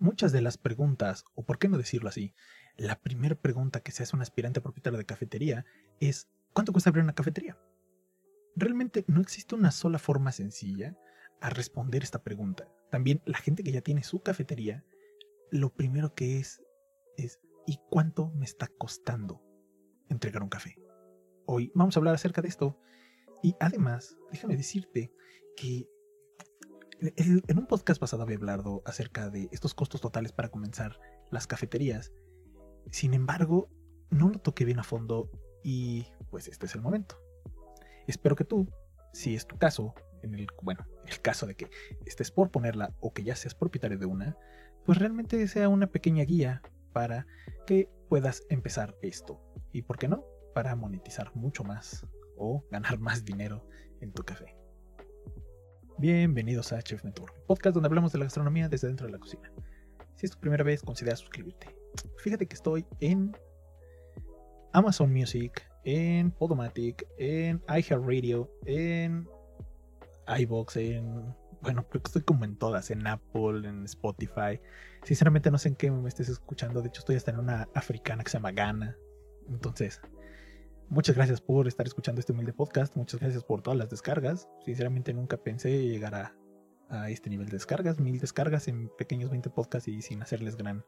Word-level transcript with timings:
muchas 0.00 0.32
de 0.32 0.40
las 0.40 0.58
preguntas, 0.58 1.24
o 1.34 1.44
por 1.44 1.58
qué 1.58 1.68
no 1.68 1.78
decirlo 1.78 2.08
así, 2.08 2.34
la 2.76 2.98
primera 3.00 3.34
pregunta 3.34 3.80
que 3.80 3.92
se 3.92 4.02
hace 4.02 4.16
un 4.16 4.22
aspirante 4.22 4.60
propietario 4.60 4.98
de 4.98 5.04
cafetería 5.04 5.64
es 6.00 6.28
¿cuánto 6.52 6.72
cuesta 6.72 6.90
abrir 6.90 7.04
una 7.04 7.14
cafetería? 7.14 7.58
Realmente 8.56 9.04
no 9.06 9.20
existe 9.20 9.54
una 9.54 9.70
sola 9.70 9.98
forma 9.98 10.32
sencilla 10.32 10.96
a 11.40 11.50
responder 11.50 12.02
esta 12.02 12.22
pregunta. 12.22 12.68
También 12.90 13.22
la 13.24 13.38
gente 13.38 13.62
que 13.62 13.72
ya 13.72 13.82
tiene 13.82 14.02
su 14.02 14.20
cafetería, 14.22 14.84
lo 15.50 15.72
primero 15.72 16.14
que 16.14 16.38
es 16.38 16.62
es 17.16 17.38
¿y 17.66 17.78
cuánto 17.90 18.30
me 18.30 18.44
está 18.44 18.66
costando 18.66 19.42
entregar 20.08 20.42
un 20.42 20.48
café? 20.48 20.76
Hoy 21.46 21.70
vamos 21.74 21.96
a 21.96 22.00
hablar 22.00 22.14
acerca 22.14 22.42
de 22.42 22.48
esto. 22.48 22.78
Y 23.42 23.54
además, 23.60 24.18
déjame 24.30 24.56
decirte 24.56 25.12
que 25.56 25.88
en 27.00 27.58
un 27.58 27.66
podcast 27.66 28.00
pasado 28.00 28.22
había 28.22 28.36
hablado 28.36 28.82
acerca 28.84 29.30
de 29.30 29.48
estos 29.52 29.74
costos 29.74 30.00
totales 30.00 30.32
para 30.32 30.50
comenzar 30.50 30.98
las 31.30 31.46
cafeterías. 31.46 32.12
Sin 32.90 33.14
embargo, 33.14 33.70
no 34.10 34.28
lo 34.28 34.38
toqué 34.38 34.64
bien 34.64 34.78
a 34.78 34.84
fondo 34.84 35.30
y 35.62 36.06
pues 36.30 36.48
este 36.48 36.66
es 36.66 36.74
el 36.74 36.82
momento. 36.82 37.18
Espero 38.06 38.36
que 38.36 38.44
tú, 38.44 38.68
si 39.12 39.34
es 39.34 39.46
tu 39.46 39.56
caso, 39.56 39.94
en 40.22 40.34
el, 40.34 40.46
bueno, 40.62 40.86
el 41.06 41.20
caso 41.20 41.46
de 41.46 41.54
que 41.54 41.70
estés 42.04 42.30
por 42.30 42.50
ponerla 42.50 42.94
o 43.00 43.12
que 43.12 43.22
ya 43.22 43.36
seas 43.36 43.54
propietario 43.54 43.98
de 43.98 44.06
una, 44.06 44.36
pues 44.84 44.98
realmente 44.98 45.46
sea 45.48 45.68
una 45.68 45.86
pequeña 45.86 46.24
guía 46.24 46.62
para 46.92 47.26
que 47.66 47.88
puedas 48.08 48.42
empezar 48.50 48.96
esto. 49.00 49.40
Y 49.72 49.82
por 49.82 49.98
qué 49.98 50.08
no, 50.08 50.24
para 50.54 50.74
monetizar 50.76 51.34
mucho 51.34 51.64
más 51.64 52.06
o 52.36 52.64
ganar 52.70 52.98
más 52.98 53.24
dinero 53.24 53.66
en 54.00 54.12
tu 54.12 54.22
café. 54.22 54.59
Bienvenidos 56.00 56.72
a 56.72 56.80
Chef 56.80 57.04
Mentor, 57.04 57.30
podcast 57.46 57.74
donde 57.74 57.88
hablamos 57.88 58.10
de 58.10 58.18
la 58.18 58.24
gastronomía 58.24 58.70
desde 58.70 58.88
dentro 58.88 59.06
de 59.06 59.12
la 59.12 59.18
cocina. 59.18 59.52
Si 60.14 60.24
es 60.24 60.32
tu 60.32 60.40
primera 60.40 60.64
vez, 60.64 60.80
considera 60.80 61.14
suscribirte. 61.14 61.76
Fíjate 62.16 62.46
que 62.46 62.54
estoy 62.54 62.86
en 63.00 63.36
Amazon 64.72 65.12
Music, 65.12 65.62
en 65.84 66.30
Podomatic, 66.30 67.06
en 67.18 67.62
iHeartRadio, 67.68 68.50
en 68.64 69.28
iBox, 70.38 70.76
en. 70.78 71.36
Bueno, 71.60 71.86
creo 71.90 72.02
que 72.02 72.08
estoy 72.08 72.22
como 72.22 72.46
en 72.46 72.56
todas, 72.56 72.90
en 72.90 73.06
Apple, 73.06 73.68
en 73.68 73.84
Spotify. 73.84 74.58
Sinceramente 75.02 75.50
no 75.50 75.58
sé 75.58 75.68
en 75.68 75.76
qué 75.76 75.90
me 75.90 76.08
estés 76.08 76.30
escuchando. 76.30 76.80
De 76.80 76.88
hecho, 76.88 77.00
estoy 77.00 77.16
hasta 77.16 77.32
en 77.32 77.40
una 77.40 77.68
africana 77.74 78.24
que 78.24 78.30
se 78.30 78.38
llama 78.38 78.52
Ghana. 78.52 78.96
Entonces, 79.50 80.00
Muchas 80.90 81.14
gracias 81.14 81.40
por 81.40 81.68
estar 81.68 81.86
escuchando 81.86 82.18
este 82.18 82.32
humilde 82.32 82.52
podcast. 82.52 82.96
Muchas 82.96 83.20
gracias 83.20 83.44
por 83.44 83.62
todas 83.62 83.78
las 83.78 83.90
descargas. 83.90 84.48
Sinceramente 84.64 85.14
nunca 85.14 85.36
pensé 85.36 85.86
llegar 85.86 86.16
a, 86.88 87.08
este 87.08 87.30
nivel 87.30 87.46
de 87.46 87.52
descargas. 87.52 88.00
Mil 88.00 88.18
descargas 88.18 88.66
en 88.66 88.88
pequeños 88.98 89.30
20 89.30 89.50
podcasts 89.50 89.86
y 89.86 90.02
sin 90.02 90.20
hacerles 90.20 90.56
gran 90.56 90.84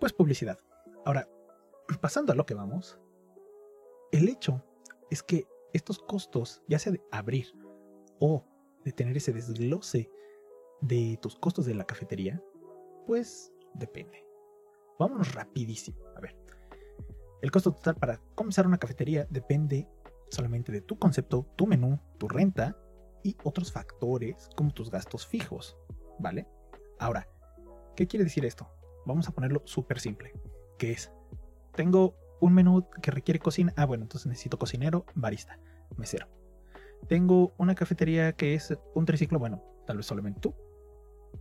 pues 0.00 0.14
publicidad. 0.14 0.58
Ahora, 1.04 1.28
pasando 2.00 2.32
a 2.32 2.34
lo 2.34 2.46
que 2.46 2.54
vamos. 2.54 2.98
El 4.10 4.26
hecho 4.26 4.64
es 5.10 5.22
que 5.22 5.44
estos 5.74 5.98
costos, 5.98 6.62
ya 6.66 6.78
sea 6.78 6.92
de 6.92 7.02
abrir 7.12 7.52
o 8.20 8.46
de 8.86 8.92
tener 8.92 9.18
ese 9.18 9.34
desglose 9.34 10.10
de 10.80 11.18
tus 11.20 11.36
costos 11.36 11.66
de 11.66 11.74
la 11.74 11.84
cafetería, 11.84 12.42
pues 13.06 13.52
depende. 13.74 14.24
Vámonos 14.98 15.34
rapidísimo. 15.34 15.98
A 16.16 16.20
ver, 16.20 16.34
el 17.42 17.50
costo 17.50 17.72
total 17.72 17.96
para 17.96 18.20
comenzar 18.34 18.66
una 18.66 18.78
cafetería 18.78 19.26
depende 19.30 19.88
solamente 20.30 20.72
de 20.72 20.80
tu 20.80 20.98
concepto, 20.98 21.46
tu 21.56 21.66
menú, 21.66 21.98
tu 22.18 22.28
renta 22.28 22.76
y 23.22 23.36
otros 23.44 23.72
factores 23.72 24.48
como 24.56 24.72
tus 24.72 24.90
gastos 24.90 25.26
fijos, 25.26 25.76
¿vale? 26.18 26.46
Ahora, 26.98 27.28
¿qué 27.96 28.06
quiere 28.06 28.24
decir 28.24 28.44
esto? 28.44 28.70
Vamos 29.06 29.28
a 29.28 29.32
ponerlo 29.32 29.62
súper 29.64 30.00
simple, 30.00 30.32
que 30.78 30.92
es, 30.92 31.10
tengo 31.74 32.14
un 32.40 32.54
menú 32.54 32.88
que 33.02 33.10
requiere 33.10 33.38
cocina, 33.38 33.72
ah 33.76 33.86
bueno, 33.86 34.04
entonces 34.04 34.26
necesito 34.26 34.58
cocinero, 34.58 35.04
barista, 35.14 35.58
mesero. 35.96 36.28
Tengo 37.08 37.54
una 37.58 37.74
cafetería 37.74 38.32
que 38.32 38.54
es 38.54 38.76
un 38.94 39.04
triciclo, 39.06 39.38
bueno, 39.38 39.62
tal 39.86 39.96
vez 39.96 40.06
solamente 40.06 40.40
tú. 40.40 40.54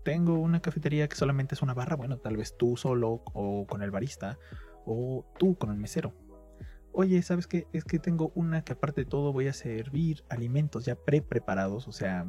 Tengo 0.03 0.33
una 0.35 0.61
cafetería 0.61 1.07
que 1.07 1.15
solamente 1.15 1.55
es 1.55 1.61
una 1.61 1.73
barra, 1.73 1.95
bueno, 1.95 2.17
tal 2.17 2.37
vez 2.37 2.55
tú 2.57 2.77
solo 2.77 3.23
o 3.33 3.65
con 3.67 3.81
el 3.81 3.91
barista 3.91 4.37
o 4.85 5.25
tú 5.37 5.57
con 5.57 5.71
el 5.71 5.77
mesero. 5.77 6.13
Oye, 6.91 7.21
¿sabes 7.21 7.47
qué? 7.47 7.67
Es 7.71 7.83
que 7.83 7.99
tengo 7.99 8.31
una 8.35 8.63
que 8.63 8.73
aparte 8.73 9.01
de 9.01 9.09
todo 9.09 9.31
voy 9.31 9.47
a 9.47 9.53
servir 9.53 10.23
alimentos 10.29 10.85
ya 10.85 10.95
pre-preparados, 10.95 11.87
o 11.87 11.91
sea, 11.91 12.25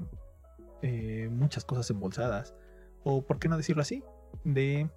eh, 0.83 1.29
muchas 1.31 1.65
cosas 1.65 1.91
embolsadas. 1.91 2.55
O, 3.03 3.23
¿por 3.23 3.39
qué 3.39 3.49
no 3.49 3.57
decirlo 3.57 3.83
así? 3.83 4.05
De 4.45 4.91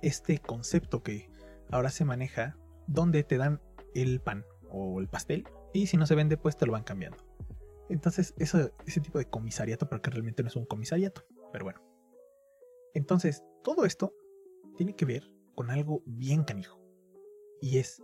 este 0.00 0.38
concepto 0.38 1.02
que 1.02 1.28
ahora 1.70 1.90
se 1.90 2.04
maneja, 2.04 2.56
donde 2.86 3.24
te 3.24 3.36
dan 3.36 3.60
el 3.94 4.20
pan 4.20 4.44
o 4.70 5.00
el 5.00 5.08
pastel 5.08 5.44
y 5.72 5.86
si 5.86 5.96
no 5.96 6.06
se 6.06 6.14
vende, 6.14 6.36
pues 6.36 6.56
te 6.56 6.66
lo 6.66 6.72
van 6.72 6.84
cambiando. 6.84 7.18
Entonces, 7.88 8.34
eso, 8.38 8.70
ese 8.86 9.00
tipo 9.00 9.18
de 9.18 9.26
comisariato, 9.26 9.88
porque 9.88 10.10
realmente 10.10 10.42
no 10.42 10.48
es 10.48 10.56
un 10.56 10.66
comisariato, 10.66 11.24
pero 11.52 11.64
bueno. 11.64 11.80
Entonces, 12.94 13.42
todo 13.62 13.84
esto 13.84 14.14
tiene 14.76 14.94
que 14.94 15.04
ver 15.04 15.31
con 15.54 15.70
algo 15.70 16.02
bien 16.06 16.44
canijo. 16.44 16.80
Y 17.60 17.78
es 17.78 18.02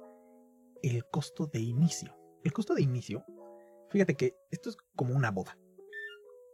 el 0.82 1.04
costo 1.06 1.46
de 1.46 1.60
inicio. 1.60 2.16
El 2.44 2.52
costo 2.52 2.74
de 2.74 2.82
inicio, 2.82 3.24
fíjate 3.90 4.14
que 4.14 4.36
esto 4.50 4.70
es 4.70 4.76
como 4.94 5.14
una 5.14 5.30
boda. 5.30 5.58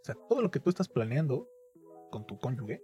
O 0.01 0.05
sea, 0.05 0.15
todo 0.29 0.43
lo 0.43 0.51
que 0.51 0.61
tú 0.61 0.71
estás 0.71 0.89
planeando 0.89 1.49
con 2.11 2.27
tu 2.27 2.39
cónyuge, 2.39 2.83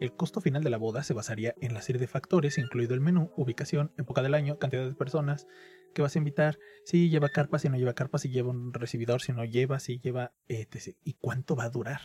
el 0.00 0.14
costo 0.14 0.40
final 0.40 0.64
de 0.64 0.70
la 0.70 0.78
boda 0.78 1.02
se 1.02 1.14
basaría 1.14 1.54
en 1.60 1.74
la 1.74 1.82
serie 1.82 2.00
de 2.00 2.06
factores, 2.06 2.58
incluido 2.58 2.94
el 2.94 3.00
menú, 3.00 3.30
ubicación, 3.36 3.92
época 3.98 4.22
del 4.22 4.34
año, 4.34 4.58
cantidad 4.58 4.86
de 4.86 4.94
personas 4.94 5.46
que 5.94 6.02
vas 6.02 6.14
a 6.14 6.18
invitar, 6.18 6.58
si 6.84 7.10
lleva 7.10 7.28
carpa, 7.28 7.58
si 7.58 7.68
no 7.68 7.76
lleva 7.76 7.94
carpa, 7.94 8.18
si 8.18 8.30
lleva 8.30 8.50
un 8.50 8.72
recibidor, 8.72 9.22
si 9.22 9.32
no 9.32 9.44
lleva, 9.44 9.78
si 9.78 10.00
lleva 10.00 10.32
etc. 10.48 10.96
¿Y 11.04 11.14
cuánto 11.14 11.54
va 11.54 11.64
a 11.64 11.70
durar? 11.70 12.00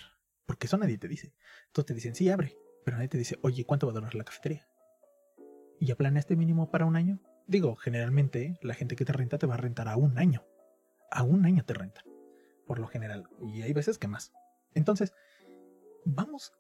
Porque 0.46 0.68
eso 0.68 0.78
nadie 0.78 0.98
te 0.98 1.08
dice. 1.08 1.34
Todos 1.72 1.88
te 1.88 1.94
dicen, 1.94 2.16
sí, 2.16 2.30
abre, 2.30 2.58
pero 2.86 2.98
nadie 2.98 3.10
te 3.10 3.18
dice, 3.18 3.40
oye, 3.42 3.66
¿cuánto 3.66 3.88
va 3.88 3.94
a 3.94 3.96
durar 3.96 4.16
la 4.16 4.24
cafetería? 4.24 4.68
¿Y 5.80 5.88
ya 5.88 5.96
planeaste 5.96 6.36
mínimo 6.36 6.72
para 6.72 6.86
un 6.86 6.96
año? 6.96 7.20
Digo, 7.48 7.76
generalmente 7.76 8.58
la 8.62 8.74
gente 8.74 8.96
que 8.96 9.06
te 9.06 9.14
renta 9.14 9.38
te 9.38 9.48
va 9.48 9.56
a 9.56 9.58
rentar 9.58 9.88
a 9.88 9.98
un 9.98 10.18
año. 10.18 10.44
A 11.12 11.24
un 11.24 11.46
año 11.46 11.64
te 11.64 11.74
renta. 11.74 12.04
Por 12.66 12.80
lo 12.80 12.88
general. 12.88 13.30
Y 13.42 13.62
hay 13.62 13.74
veces 13.74 13.98
que 13.98 14.08
más. 14.08 14.34
Entonces, 14.74 15.14
vamos 16.06 16.54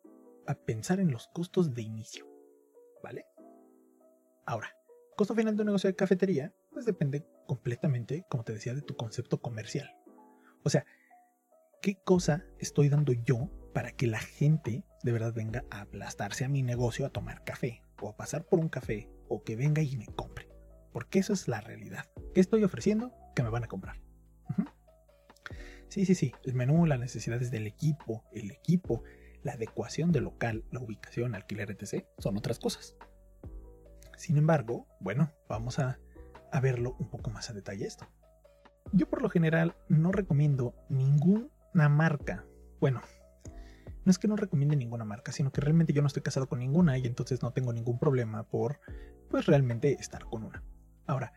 a 0.45 0.55
pensar 0.55 1.00
en 1.00 1.11
los 1.11 1.28
costos 1.28 1.73
de 1.73 1.81
inicio. 1.81 2.25
¿Vale? 3.03 3.25
Ahora, 4.45 4.69
costo 5.17 5.35
final 5.35 5.55
de 5.55 5.63
un 5.63 5.67
negocio 5.67 5.89
de 5.89 5.95
cafetería, 5.95 6.53
pues 6.72 6.85
depende 6.85 7.28
completamente, 7.47 8.25
como 8.29 8.44
te 8.44 8.53
decía, 8.53 8.73
de 8.73 8.81
tu 8.81 8.95
concepto 8.95 9.41
comercial. 9.41 9.94
O 10.63 10.69
sea, 10.69 10.85
¿qué 11.81 11.99
cosa 12.03 12.45
estoy 12.59 12.89
dando 12.89 13.13
yo 13.13 13.49
para 13.73 13.91
que 13.91 14.07
la 14.07 14.19
gente 14.19 14.85
de 15.03 15.11
verdad 15.11 15.34
venga 15.34 15.66
a 15.69 15.81
aplastarse 15.81 16.45
a 16.45 16.49
mi 16.49 16.63
negocio 16.63 17.05
a 17.05 17.09
tomar 17.09 17.44
café? 17.44 17.81
O 18.02 18.16
pasar 18.16 18.46
por 18.46 18.59
un 18.59 18.69
café 18.69 19.09
o 19.28 19.44
que 19.44 19.56
venga 19.56 19.81
y 19.81 19.97
me 19.97 20.08
compre. 20.08 20.50
Porque 20.91 21.19
eso 21.19 21.34
es 21.34 21.47
la 21.47 21.62
realidad. 21.62 22.06
¿Qué 22.34 22.41
estoy 22.41 22.63
ofreciendo? 22.63 23.13
Que 23.35 23.44
me 23.44 23.50
van 23.50 23.63
a 23.63 23.68
comprar. 23.68 24.02
Sí, 25.90 26.06
sí, 26.06 26.16
sí. 26.16 26.34
El 26.44 26.53
menú, 26.53 26.85
las 26.85 27.00
necesidades 27.00 27.50
del 27.50 27.66
equipo, 27.66 28.24
el 28.34 28.52
equipo, 28.52 29.03
la 29.44 29.53
adecuación 29.53 30.12
del 30.12 30.25
local, 30.25 30.66
la 30.72 30.81
ubicación, 30.81 31.34
alquiler, 31.34 31.72
etc. 31.72 32.06
son 32.18 32.38
otras 32.38 32.59
cosas. 32.59 32.96
Sin 34.18 34.38
embargo, 34.38 34.88
bueno, 35.00 35.31
vamos 35.47 35.79
a, 35.79 36.00
a 36.52 36.59
verlo 36.59 36.96
un 37.00 37.09
poco 37.09 37.29
más 37.29 37.50
a 37.50 37.53
detalle 37.53 37.85
esto. 37.85 38.06
Yo 38.91 39.09
por 39.09 39.22
lo 39.22 39.29
general 39.29 39.75
no 39.88 40.12
recomiendo 40.12 40.74
ninguna 40.90 41.90
marca. 41.90 42.46
Bueno, 42.79 43.02
no 44.07 44.12
es 44.12 44.19
que 44.19 44.29
no 44.29 44.38
recomiende 44.38 44.78
ninguna 44.78 45.03
marca, 45.03 45.34
sino 45.34 45.51
que 45.51 45.59
realmente 45.59 45.91
yo 45.91 46.01
no 46.01 46.07
estoy 46.07 46.23
casado 46.23 46.47
con 46.47 46.59
ninguna 46.59 46.97
y 46.97 47.06
entonces 47.06 47.44
no 47.44 47.51
tengo 47.51 47.73
ningún 47.73 47.99
problema 47.99 48.43
por, 48.43 48.79
pues 49.29 49.47
realmente 49.47 49.97
estar 49.99 50.23
con 50.23 50.46
una. 50.46 50.64
Ahora, 51.08 51.34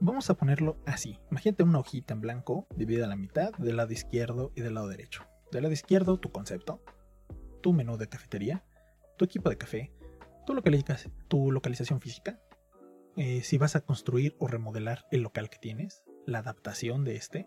vamos 0.00 0.28
a 0.30 0.34
ponerlo 0.34 0.82
así. 0.84 1.20
Imagínate 1.30 1.62
una 1.62 1.78
hojita 1.78 2.12
en 2.12 2.22
blanco 2.22 2.66
dividida 2.74 3.04
a 3.04 3.08
la 3.08 3.14
mitad 3.14 3.52
del 3.52 3.76
lado 3.76 3.92
izquierdo 3.92 4.50
y 4.56 4.62
del 4.62 4.74
lado 4.74 4.88
derecho. 4.88 5.22
Del 5.52 5.62
lado 5.62 5.72
izquierdo, 5.72 6.18
tu 6.18 6.32
concepto, 6.32 6.82
tu 7.60 7.72
menú 7.72 7.96
de 7.98 8.08
cafetería, 8.08 8.64
tu 9.16 9.24
equipo 9.24 9.48
de 9.48 9.58
café, 9.58 9.92
tu, 10.44 10.60
tu 11.28 11.52
localización 11.52 12.00
física, 12.00 12.40
eh, 13.16 13.42
si 13.44 13.58
vas 13.58 13.76
a 13.76 13.82
construir 13.82 14.34
o 14.40 14.48
remodelar 14.48 15.04
el 15.12 15.22
local 15.22 15.50
que 15.50 15.58
tienes, 15.58 16.02
la 16.26 16.40
adaptación 16.40 17.04
de 17.04 17.14
este, 17.14 17.46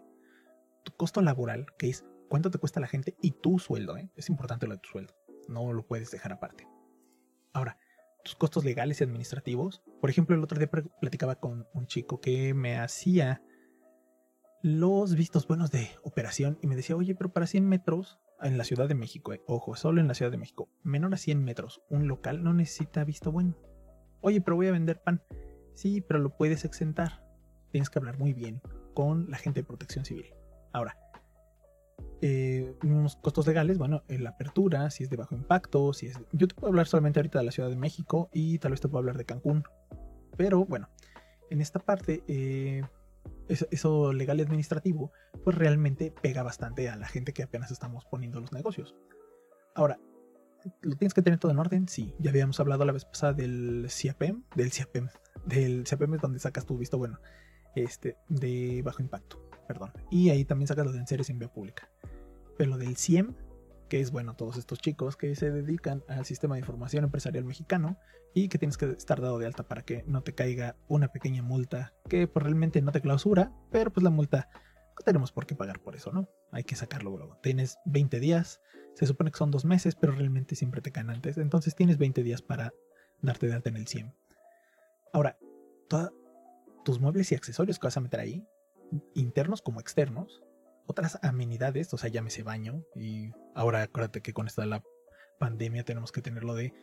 tu 0.84 0.94
costo 0.94 1.22
laboral, 1.22 1.66
que 1.78 1.90
es 1.90 2.06
cuánto 2.30 2.52
te 2.52 2.58
cuesta 2.58 2.80
la 2.80 2.88
gente 2.88 3.16
y 3.22 3.32
tu 3.32 3.60
sueldo. 3.60 3.98
¿eh? 3.98 4.10
Es 4.16 4.30
importante 4.30 4.68
lo 4.68 4.74
de 4.74 4.80
tu 4.80 4.90
sueldo. 4.90 5.14
No 5.48 5.72
lo 5.74 5.86
puedes 5.86 6.12
dejar 6.12 6.34
aparte. 6.34 6.68
Ahora, 7.54 7.78
tus 8.24 8.36
costos 8.36 8.66
legales 8.66 9.00
y 9.00 9.04
administrativos. 9.04 9.84
Por 10.02 10.10
ejemplo, 10.10 10.36
el 10.36 10.44
otro 10.44 10.58
día 10.58 10.70
platicaba 10.70 11.36
con 11.36 11.68
un 11.74 11.88
chico 11.88 12.20
que 12.20 12.54
me 12.54 12.78
hacía 12.78 13.42
los 14.62 15.16
vistos 15.16 15.48
buenos 15.48 15.70
de 15.70 15.90
operación 16.04 16.58
y 16.62 16.68
me 16.68 16.76
decía, 16.76 16.96
oye, 16.96 17.14
pero 17.14 17.32
para 17.32 17.46
100 17.46 17.68
metros 17.68 18.20
en 18.42 18.58
la 18.58 18.64
Ciudad 18.64 18.88
de 18.88 18.96
México, 18.96 19.32
eh, 19.32 19.44
ojo, 19.46 19.76
solo 19.76 20.02
en 20.02 20.08
la 20.08 20.16
Ciudad 20.16 20.32
de 20.32 20.38
México, 20.38 20.70
menor 20.84 21.14
a 21.14 21.18
100 21.18 21.44
metros, 21.44 21.84
un 21.90 22.08
local 22.08 22.44
no 22.44 22.54
necesita 22.54 23.04
visto 23.04 23.32
bueno. 23.32 23.56
Oye, 24.22 24.42
pero 24.42 24.56
voy 24.56 24.68
a 24.68 24.72
vender 24.72 25.04
pan. 25.04 25.22
Sí, 25.76 26.02
pero 26.02 26.20
lo 26.20 26.36
puedes 26.36 26.66
exentar. 26.66 27.24
Tienes 27.72 27.92
que 27.92 28.00
hablar 28.00 28.18
muy 28.18 28.34
bien 28.34 28.62
con 28.96 29.30
la 29.30 29.38
gente 29.38 29.62
de 29.62 29.68
protección 29.68 30.04
civil. 30.04 30.34
Ahora, 30.74 30.98
eh, 32.28 32.74
unos 32.82 33.18
costos 33.18 33.46
legales, 33.46 33.78
bueno, 33.78 34.02
en 34.08 34.24
la 34.24 34.32
apertura, 34.32 34.90
si 34.90 35.04
es 35.04 35.12
de 35.12 35.16
bajo 35.16 35.36
impacto, 35.36 35.94
si 35.94 36.08
es... 36.08 36.20
Yo 36.32 36.48
te 36.48 36.56
puedo 36.56 36.70
hablar 36.70 36.88
solamente 36.88 37.20
ahorita 37.20 37.38
de 37.38 37.46
la 37.46 37.52
Ciudad 37.52 37.70
de 37.70 37.76
México 37.76 38.32
y 38.34 38.58
tal 38.58 38.72
vez 38.72 38.82
te 38.82 38.88
puedo 38.88 38.98
hablar 38.98 39.16
de 39.16 39.26
Cancún. 39.26 39.64
Pero 40.36 40.66
bueno, 40.66 40.90
en 41.52 41.62
esta 41.62 41.78
parte, 41.78 42.24
eh, 42.28 42.82
eso, 43.48 44.12
legal 44.12 44.40
y 44.40 44.42
administrativo, 44.42 45.12
pues 45.44 45.56
realmente 45.56 46.12
pega 46.20 46.42
bastante 46.42 46.90
a 46.90 46.96
la 46.96 47.06
gente 47.06 47.32
que 47.32 47.44
apenas 47.44 47.70
estamos 47.70 48.06
poniendo 48.06 48.40
los 48.40 48.52
negocios. 48.52 48.96
Ahora, 49.76 50.00
¿lo 50.82 50.96
tienes 50.96 51.14
que 51.14 51.22
tener 51.22 51.38
todo 51.38 51.52
en 51.52 51.60
orden? 51.60 51.88
Sí, 51.88 52.16
ya 52.18 52.32
habíamos 52.32 52.60
hablado 52.60 52.86
la 52.86 52.92
vez 52.92 53.06
pasada 53.06 53.34
del 53.34 53.86
CIAPEM, 53.88 54.46
del 54.56 54.72
CIAPEM, 54.72 55.10
del 55.46 55.86
CIAPEM 55.86 56.16
es 56.16 56.22
donde 56.22 56.40
sacas 56.40 56.66
tu 56.66 56.76
visto 56.76 56.98
bueno, 56.98 57.20
este, 57.76 58.18
de 58.30 58.82
bajo 58.84 59.04
impacto, 59.04 59.48
perdón. 59.68 59.92
Y 60.10 60.32
ahí 60.32 60.44
también 60.44 60.68
sacas 60.68 60.88
lo 60.88 60.92
de 60.92 60.98
enseres 60.98 61.30
en 61.30 61.38
vía 61.38 61.54
pública. 61.54 61.88
Pero 62.58 62.78
del 62.78 62.98
CIEM 62.98 63.36
que 63.90 64.02
es 64.02 64.12
bueno 64.12 64.36
todos 64.36 64.58
estos 64.58 64.80
chicos 64.80 65.16
que 65.16 65.36
se 65.36 65.52
dedican 65.52 66.04
al 66.08 66.26
sistema 66.26 66.56
de 66.56 66.60
información 66.60 67.04
empresarial 67.04 67.46
mexicano 67.46 67.98
y 68.34 68.50
que 68.50 68.58
tienes 68.58 68.78
que 68.78 68.92
estar 68.92 69.22
dado 69.22 69.40
de 69.40 69.46
alta 69.46 69.64
para 69.64 69.84
que 69.84 70.04
no 70.08 70.22
te 70.22 70.34
caiga 70.34 70.76
una 70.88 71.10
pequeña 71.10 71.42
multa 71.42 71.94
que 72.10 72.28
pues, 72.28 72.44
realmente 72.44 72.82
no 72.82 72.92
te 72.92 73.02
clausura, 73.02 73.52
pero 73.72 73.92
pues 73.92 74.04
la 74.04 74.10
multa 74.10 74.50
no 74.98 75.04
tenemos 75.04 75.32
por 75.32 75.46
qué 75.46 75.56
pagar 75.56 75.80
por 75.80 75.96
eso, 75.96 76.12
¿no? 76.12 76.30
Hay 76.52 76.64
que 76.64 76.76
sacarlo 76.76 77.16
luego. 77.16 77.38
Tienes 77.42 77.78
20 77.86 78.20
días, 78.20 78.62
se 78.94 79.06
supone 79.06 79.32
que 79.32 79.38
son 79.38 79.52
dos 79.52 79.66
meses, 79.66 79.96
pero 79.96 80.14
realmente 80.14 80.56
siempre 80.56 80.82
te 80.82 80.92
caen 80.92 81.10
antes, 81.10 81.38
entonces 81.38 81.76
tienes 81.76 81.98
20 81.98 82.24
días 82.24 82.42
para 82.42 82.74
darte 83.22 83.48
de 83.48 83.54
alta 83.54 83.70
en 83.70 83.78
el 83.78 83.88
100. 83.88 84.14
Ahora, 85.14 85.38
todos 85.88 86.12
tus 86.84 87.00
muebles 87.00 87.32
y 87.32 87.36
accesorios 87.36 87.80
que 87.80 87.88
vas 87.88 87.98
a 87.98 88.02
meter 88.02 88.20
ahí, 88.20 88.46
internos 89.14 89.62
como 89.62 89.80
externos, 89.80 90.45
otras 90.88 91.20
amenidades, 91.24 91.94
o 91.94 91.98
sea, 91.98 92.10
llámese 92.10 92.44
baño. 92.44 92.84
Y 92.96 93.32
ahora 93.54 93.84
acuérdate 93.84 94.22
que 94.22 94.34
con 94.34 94.48
esta 94.48 94.66
la 94.66 94.84
pandemia 95.40 95.84
tenemos 95.84 96.12
que 96.12 96.22
tener 96.22 96.44
lo 96.44 96.56
de 96.56 96.74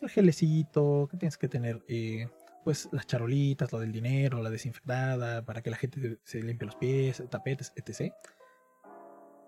el 0.00 0.10
gelecito, 0.10 1.08
que 1.10 1.16
tienes 1.16 1.38
que 1.38 1.48
tener 1.48 1.82
eh, 1.88 2.28
pues 2.64 2.88
las 2.92 3.06
charolitas, 3.06 3.72
lo 3.72 3.78
del 3.78 3.92
dinero, 3.92 4.42
la 4.42 4.50
desinfectada, 4.50 5.44
para 5.44 5.62
que 5.62 5.70
la 5.70 5.76
gente 5.76 6.18
se 6.24 6.42
limpie 6.42 6.66
los 6.66 6.76
pies, 6.76 7.22
tapetes, 7.30 7.72
etc. 7.76 8.12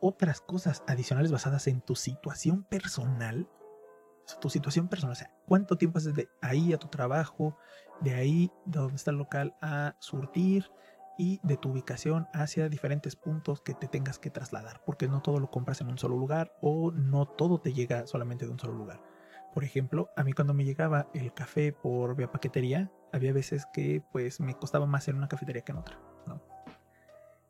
Otras 0.01 0.41
cosas 0.41 0.83
adicionales 0.87 1.33
basadas 1.33 1.67
en 1.67 1.81
tu 1.81 1.97
situación 1.97 2.65
personal. 2.65 3.49
Tu 4.41 4.51
situación 4.51 4.89
personal, 4.89 5.13
o 5.13 5.17
sea, 5.17 5.33
cuánto 5.47 5.77
tiempo 5.79 5.99
haces 5.99 6.15
de 6.15 6.29
ahí 6.43 6.73
a 6.75 6.79
tu 6.79 6.89
trabajo, 6.89 7.57
de 8.01 8.15
ahí 8.15 8.53
de 8.67 8.79
donde 8.79 8.97
está 8.97 9.11
el 9.11 9.17
local 9.17 9.57
a 9.63 9.97
surtir, 10.01 10.71
y 11.19 11.41
de 11.43 11.57
tu 11.57 11.71
ubicación 11.71 12.29
hacia 12.33 12.69
diferentes 12.69 13.17
puntos 13.17 13.61
que 13.61 13.75
te 13.75 13.89
tengas 13.89 14.19
que 14.19 14.31
trasladar, 14.31 14.81
porque 14.87 15.09
no 15.09 15.21
todo 15.21 15.41
lo 15.41 15.51
compras 15.51 15.81
en 15.81 15.89
un 15.89 15.99
solo 15.99 16.17
lugar 16.17 16.55
o 16.63 16.93
no 16.93 17.27
todo 17.27 17.61
te 17.61 17.75
llega 17.75 18.07
solamente 18.07 18.47
de 18.47 18.53
un 18.53 18.59
solo 18.59 18.73
lugar. 18.73 19.03
Por 19.53 19.65
ejemplo, 19.65 20.11
a 20.17 20.23
mí 20.23 20.33
cuando 20.33 20.55
me 20.55 20.65
llegaba 20.65 21.09
el 21.13 21.35
café 21.35 21.73
por 21.73 22.15
vía 22.15 22.31
paquetería, 22.31 22.91
había 23.13 23.33
veces 23.33 23.67
que 23.73 24.03
pues 24.13 24.41
me 24.41 24.55
costaba 24.55 24.87
más 24.87 25.09
en 25.09 25.17
una 25.17 25.29
cafetería 25.29 25.63
que 25.63 25.73
en 25.73 25.79
otra. 25.79 25.99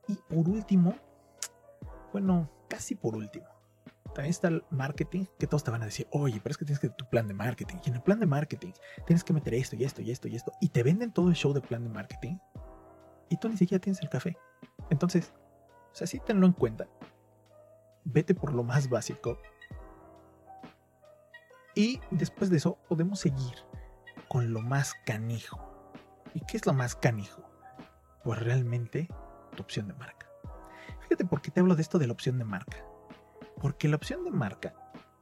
Y 0.08 0.14
por 0.14 0.48
último, 0.48 0.94
bueno, 2.12 2.50
casi 2.68 2.94
por 2.94 3.14
último, 3.14 3.46
también 4.14 4.30
está 4.30 4.48
el 4.48 4.64
marketing, 4.70 5.26
que 5.38 5.46
todos 5.46 5.64
te 5.64 5.70
van 5.70 5.82
a 5.82 5.84
decir, 5.84 6.08
oye, 6.10 6.40
pero 6.42 6.52
es 6.52 6.56
que 6.56 6.64
tienes 6.64 6.80
que 6.80 6.88
tu 6.88 7.06
plan 7.08 7.28
de 7.28 7.34
marketing. 7.34 7.76
Y 7.84 7.90
en 7.90 7.96
el 7.96 8.02
plan 8.02 8.18
de 8.18 8.26
marketing 8.26 8.72
tienes 9.06 9.22
que 9.22 9.34
meter 9.34 9.52
esto 9.54 9.76
y 9.76 9.84
esto 9.84 10.00
y 10.00 10.10
esto 10.10 10.28
y 10.28 10.36
esto. 10.36 10.52
Y 10.60 10.70
te 10.70 10.82
venden 10.82 11.12
todo 11.12 11.28
el 11.28 11.34
show 11.34 11.52
de 11.52 11.60
plan 11.60 11.84
de 11.84 11.90
marketing 11.90 12.38
y 13.28 13.36
tú 13.36 13.48
ni 13.48 13.56
siquiera 13.56 13.80
tienes 13.80 14.02
el 14.02 14.08
café. 14.08 14.36
Entonces, 14.90 15.32
o 15.92 15.94
sea, 15.94 16.06
sí 16.06 16.20
tenlo 16.20 16.46
en 16.46 16.52
cuenta. 16.52 16.86
Vete 18.04 18.34
por 18.34 18.54
lo 18.54 18.62
más 18.62 18.88
básico. 18.88 19.38
Y 21.74 22.00
después 22.10 22.50
de 22.50 22.56
eso 22.56 22.78
podemos 22.88 23.20
seguir 23.20 23.54
con 24.28 24.52
lo 24.52 24.60
más 24.60 24.94
canijo. 25.06 25.92
¿Y 26.34 26.40
qué 26.40 26.56
es 26.56 26.66
lo 26.66 26.72
más 26.72 26.96
canijo? 26.96 27.42
Pues 28.24 28.38
realmente 28.40 29.08
tu 29.56 29.62
opción 29.62 29.88
de 29.88 29.94
marca. 29.94 30.26
Fíjate 31.02 31.24
por 31.24 31.40
qué 31.40 31.50
te 31.50 31.60
hablo 31.60 31.74
de 31.74 31.82
esto 31.82 31.98
de 31.98 32.06
la 32.06 32.12
opción 32.12 32.38
de 32.38 32.44
marca. 32.44 32.84
Porque 33.60 33.88
la 33.88 33.96
opción 33.96 34.24
de 34.24 34.30
marca, 34.30 34.74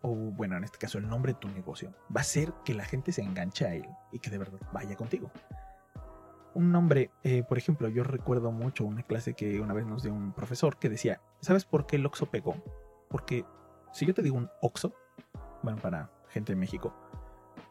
o 0.02 0.14
bueno, 0.14 0.56
en 0.56 0.64
este 0.64 0.78
caso 0.78 0.98
el 0.98 1.08
nombre 1.08 1.32
de 1.32 1.38
tu 1.38 1.48
negocio, 1.48 1.94
va 2.14 2.20
a 2.20 2.22
hacer 2.22 2.52
que 2.64 2.74
la 2.74 2.84
gente 2.84 3.12
se 3.12 3.22
enganche 3.22 3.66
a 3.66 3.74
él 3.74 3.88
y 4.12 4.18
que 4.18 4.30
de 4.30 4.38
verdad 4.38 4.60
vaya 4.72 4.96
contigo 4.96 5.30
un 6.56 6.72
nombre, 6.72 7.10
eh, 7.22 7.42
por 7.42 7.58
ejemplo, 7.58 7.88
yo 7.88 8.02
recuerdo 8.02 8.50
mucho 8.50 8.84
una 8.84 9.02
clase 9.02 9.34
que 9.34 9.60
una 9.60 9.74
vez 9.74 9.86
nos 9.86 10.02
dio 10.02 10.12
un 10.14 10.32
profesor 10.32 10.78
que 10.78 10.88
decía, 10.88 11.20
¿sabes 11.40 11.66
por 11.66 11.86
qué 11.86 11.96
el 11.96 12.06
Oxo 12.06 12.26
pegó? 12.26 12.56
Porque 13.10 13.44
si 13.92 14.06
yo 14.06 14.14
te 14.14 14.22
digo 14.22 14.36
un 14.36 14.48
Oxo, 14.62 14.94
bueno, 15.62 15.78
para 15.80 16.10
gente 16.30 16.52
de 16.52 16.56
México, 16.56 16.94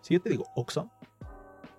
si 0.01 0.13
yo 0.13 0.21
te 0.21 0.29
digo 0.29 0.45
Oxo, 0.55 0.91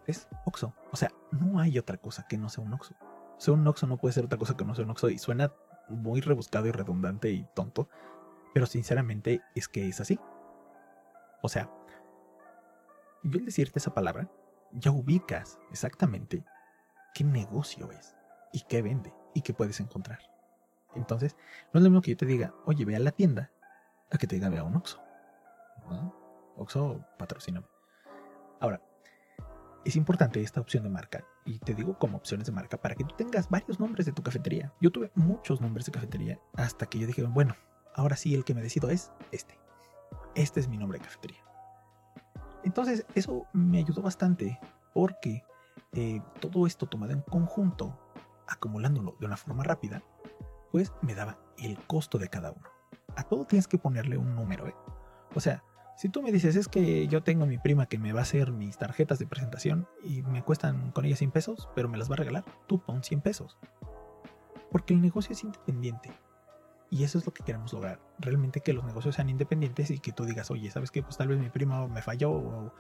es 0.07 0.29
Oxo. 0.45 0.75
O 0.91 0.97
sea, 0.97 1.13
no 1.31 1.61
hay 1.61 1.79
otra 1.79 1.97
cosa 1.97 2.27
que 2.29 2.39
no 2.39 2.49
sea 2.49 2.65
un 2.65 2.73
Oxo. 2.73 2.95
O 3.01 3.41
sea, 3.41 3.55
un 3.55 3.67
Oxo 3.67 3.87
no 3.87 3.99
puede 3.99 4.13
ser 4.13 4.25
otra 4.25 4.39
cosa 4.39 4.57
que 4.57 4.65
no 4.65 4.75
sea 4.75 4.85
un 4.85 4.91
Oxo 4.91 5.09
y 5.09 5.19
suena 5.19 5.53
muy 5.89 6.21
rebuscado 6.21 6.67
y 6.67 6.73
redundante 6.73 7.31
y 7.31 7.47
tonto, 7.55 7.89
pero 8.53 8.67
sinceramente 8.67 9.43
es 9.55 9.69
que 9.69 9.87
es 9.87 10.01
así. 10.01 10.19
O 11.41 11.49
sea, 11.49 11.71
yo 13.23 13.39
al 13.39 13.45
decirte 13.45 13.79
esa 13.79 13.95
palabra, 13.95 14.29
ya 14.73 14.91
ubicas 14.91 15.61
exactamente 15.71 16.45
qué 17.17 17.25
negocio 17.25 17.91
es 17.93 18.15
y 18.53 18.61
qué 18.69 18.83
vende 18.83 19.11
y 19.33 19.41
qué 19.41 19.55
puedes 19.55 19.81
encontrar. 19.81 20.19
Entonces, 20.95 21.35
no 21.73 21.79
es 21.79 21.83
lo 21.85 21.89
mismo 21.89 22.03
que 22.03 22.11
yo 22.11 22.17
te 22.19 22.27
diga, 22.27 22.55
oye, 22.67 22.85
ve 22.85 22.95
a 22.95 22.99
la 22.99 23.11
tienda, 23.11 23.51
a 24.11 24.19
que 24.19 24.27
te 24.27 24.35
diga, 24.35 24.51
ve 24.51 24.59
a 24.59 24.65
un 24.65 24.77
Oxxo. 24.77 25.01
¿No? 25.89 26.15
Oxxo 26.59 27.03
patrocina. 27.19 27.65
Ahora, 28.61 28.83
es 29.87 29.97
importante 29.97 30.43
esta 30.43 30.61
opción 30.61 30.83
de 30.83 30.91
marca, 30.91 31.25
y 31.47 31.59
te 31.59 31.73
digo 31.73 31.99
como 31.99 32.19
opciones 32.19 32.49
de 32.49 32.53
marca, 32.53 32.77
para 32.77 32.95
que 32.95 33.05
tú 33.05 33.15
tengas 33.17 33.49
varios 33.49 33.81
nombres 33.81 34.05
de 34.05 34.13
tu 34.13 34.23
cafetería. 34.23 34.75
Yo 34.83 34.91
tuve 34.91 35.11
muchos 35.15 35.63
nombres 35.63 35.87
de 35.87 35.93
cafetería 35.93 36.39
hasta 36.55 36.85
que 36.85 36.99
yo 36.99 37.07
dije, 37.07 37.23
bueno, 37.23 37.55
ahora 37.95 38.17
sí 38.17 38.35
el 38.35 38.45
que 38.45 38.55
me 38.55 38.61
decido 38.61 38.91
es 38.91 39.11
este. 39.33 39.59
Este 40.35 40.61
es 40.61 40.69
mi 40.69 40.77
nombre 40.77 40.99
de 40.99 41.07
cafetería. 41.07 41.43
Entonces, 42.63 43.07
eso 43.15 43.47
me 43.55 43.79
ayudó 43.79 44.03
bastante 44.03 44.61
porque 44.93 45.45
eh, 45.97 46.21
todo 46.41 46.67
esto 46.67 46.87
tomado 46.87 47.13
en 47.13 47.23
conjunto, 47.23 47.99
acumulándolo 48.47 49.17
de 49.19 49.27
una 49.27 49.39
forma 49.39 49.65
rápida, 49.65 50.03
pues 50.71 50.93
me 51.01 51.15
daba 51.15 51.39
el 51.57 51.79
costo 51.87 52.19
de 52.19 52.29
cada 52.29 52.53
uno. 52.53 52.69
A 53.17 53.23
todo 53.23 53.47
tienes 53.47 53.67
que 53.67 53.79
ponerle 53.79 54.19
un 54.19 54.35
número, 54.35 54.67
¿eh? 54.67 54.75
O 55.35 55.41
sea, 55.41 55.65
si 55.97 56.11
tú 56.11 56.23
me 56.23 56.33
dices, 56.33 56.55
es 56.55 56.69
que 56.69 57.09
yo 57.09 57.23
tengo 57.23 57.47
mi 57.47 57.57
prima 57.57 57.87
que 57.87 57.97
me 57.97 58.13
va 58.13 58.21
a 58.21 58.25
hacer 58.25 58.53
mis 58.53 58.77
tarjetas 58.77 59.19
de 59.19 59.27
presentación 59.27 59.89
y 60.05 60.21
me 60.23 60.43
cuestan 60.43 60.93
con 60.93 61.07
ella 61.07 61.17
100 61.17 61.31
pesos, 61.31 61.71
pero 61.75 61.89
me 61.89 61.97
las 61.97 62.11
va 62.11 62.15
a 62.15 62.19
regalar, 62.19 62.45
tú 62.67 62.79
pon 62.79 63.03
100 63.03 63.23
pesos. 63.23 63.59
Porque 64.71 64.93
el 64.93 65.01
negocio 65.01 65.33
es 65.33 65.43
independiente. 65.43 66.11
Y 66.91 67.05
eso 67.05 67.19
es 67.19 67.27
lo 67.27 67.33
que 67.33 67.43
queremos 67.43 67.73
lograr. 67.73 68.01
Realmente 68.19 68.61
que 68.61 68.73
los 68.73 68.85
negocios 68.85 69.17
sean 69.17 69.29
independientes 69.29 69.91
y 69.91 69.99
que 69.99 70.13
tú 70.13 70.25
digas, 70.25 70.51
oye, 70.51 70.71
¿sabes 70.71 70.91
qué? 70.91 71.03
Pues 71.03 71.17
tal 71.17 71.29
vez 71.29 71.39
mi 71.39 71.51
prima 71.51 71.87
me 71.89 72.03
falló 72.03 72.31
o 72.31 72.73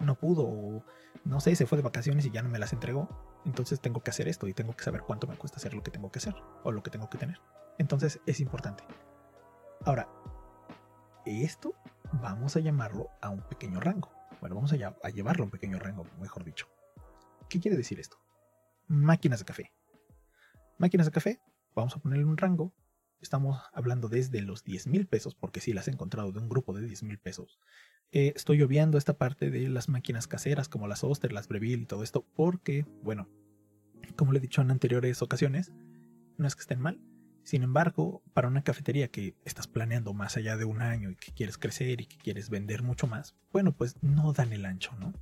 no 0.00 0.14
pudo 0.16 0.44
o 0.44 0.84
no 1.24 1.40
sé, 1.40 1.54
se 1.54 1.66
fue 1.66 1.76
de 1.76 1.82
vacaciones 1.82 2.26
y 2.26 2.30
ya 2.30 2.42
no 2.42 2.48
me 2.48 2.58
las 2.58 2.72
entregó. 2.72 3.08
Entonces 3.44 3.80
tengo 3.80 4.02
que 4.02 4.10
hacer 4.10 4.28
esto 4.28 4.48
y 4.48 4.54
tengo 4.54 4.74
que 4.74 4.84
saber 4.84 5.02
cuánto 5.02 5.26
me 5.26 5.36
cuesta 5.36 5.58
hacer 5.58 5.74
lo 5.74 5.82
que 5.82 5.90
tengo 5.90 6.10
que 6.10 6.18
hacer 6.18 6.34
o 6.64 6.72
lo 6.72 6.82
que 6.82 6.90
tengo 6.90 7.08
que 7.08 7.18
tener. 7.18 7.40
Entonces 7.78 8.20
es 8.26 8.40
importante. 8.40 8.84
Ahora, 9.84 10.08
esto 11.24 11.74
vamos 12.12 12.56
a 12.56 12.60
llamarlo 12.60 13.10
a 13.20 13.30
un 13.30 13.42
pequeño 13.42 13.80
rango. 13.80 14.10
Bueno, 14.40 14.56
vamos 14.56 14.72
a, 14.72 14.76
llevarlo 14.76 15.44
a 15.44 15.46
un 15.46 15.50
pequeño 15.50 15.78
rango, 15.78 16.04
mejor 16.20 16.44
dicho. 16.44 16.66
¿Qué 17.48 17.60
quiere 17.60 17.76
decir 17.76 18.00
esto? 18.00 18.16
Máquinas 18.88 19.38
de 19.38 19.44
café. 19.44 19.72
Máquinas 20.78 21.06
de 21.06 21.12
café, 21.12 21.40
vamos 21.76 21.96
a 21.96 22.00
ponerle 22.00 22.24
un 22.24 22.36
rango 22.36 22.72
Estamos 23.22 23.62
hablando 23.72 24.08
desde 24.08 24.42
los 24.42 24.64
10 24.64 24.88
mil 24.88 25.06
pesos, 25.06 25.36
porque 25.36 25.60
si 25.60 25.72
las 25.72 25.86
he 25.86 25.92
encontrado 25.92 26.32
de 26.32 26.40
un 26.40 26.48
grupo 26.48 26.74
de 26.74 26.84
10 26.84 27.04
mil 27.04 27.18
pesos. 27.18 27.60
Eh, 28.10 28.32
estoy 28.36 28.60
obviando 28.62 28.98
esta 28.98 29.16
parte 29.16 29.50
de 29.50 29.68
las 29.68 29.88
máquinas 29.88 30.26
caseras 30.26 30.68
como 30.68 30.88
las 30.88 31.04
Oster, 31.04 31.32
las 31.32 31.48
Breville 31.48 31.84
y 31.84 31.86
todo 31.86 32.02
esto, 32.02 32.26
porque, 32.34 32.84
bueno, 33.02 33.28
como 34.16 34.32
le 34.32 34.38
he 34.38 34.42
dicho 34.42 34.60
en 34.60 34.72
anteriores 34.72 35.22
ocasiones, 35.22 35.72
no 36.36 36.46
es 36.46 36.56
que 36.56 36.62
estén 36.62 36.80
mal. 36.80 37.00
Sin 37.44 37.62
embargo, 37.62 38.22
para 38.34 38.48
una 38.48 38.64
cafetería 38.64 39.08
que 39.08 39.36
estás 39.44 39.68
planeando 39.68 40.14
más 40.14 40.36
allá 40.36 40.56
de 40.56 40.64
un 40.64 40.82
año 40.82 41.10
y 41.10 41.16
que 41.16 41.32
quieres 41.32 41.58
crecer 41.58 42.00
y 42.00 42.06
que 42.06 42.16
quieres 42.16 42.50
vender 42.50 42.82
mucho 42.82 43.06
más, 43.06 43.36
bueno, 43.52 43.72
pues 43.72 43.96
no 44.02 44.32
dan 44.32 44.52
el 44.52 44.66
ancho, 44.66 44.92
¿no? 44.98 45.12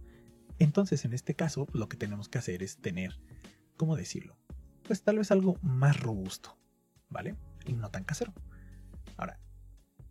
Entonces, 0.59 1.05
en 1.05 1.13
este 1.13 1.35
caso, 1.35 1.67
lo 1.73 1.89
que 1.89 1.97
tenemos 1.97 2.29
que 2.29 2.39
hacer 2.39 2.63
es 2.63 2.79
tener, 2.79 3.21
¿cómo 3.77 3.95
decirlo? 3.95 4.37
Pues 4.83 5.03
tal 5.03 5.19
vez 5.19 5.31
algo 5.31 5.59
más 5.63 6.01
robusto, 6.01 6.59
¿vale? 7.09 7.37
Y 7.67 7.73
no 7.73 7.91
tan 7.91 8.05
casero. 8.05 8.33
Ahora, 9.17 9.39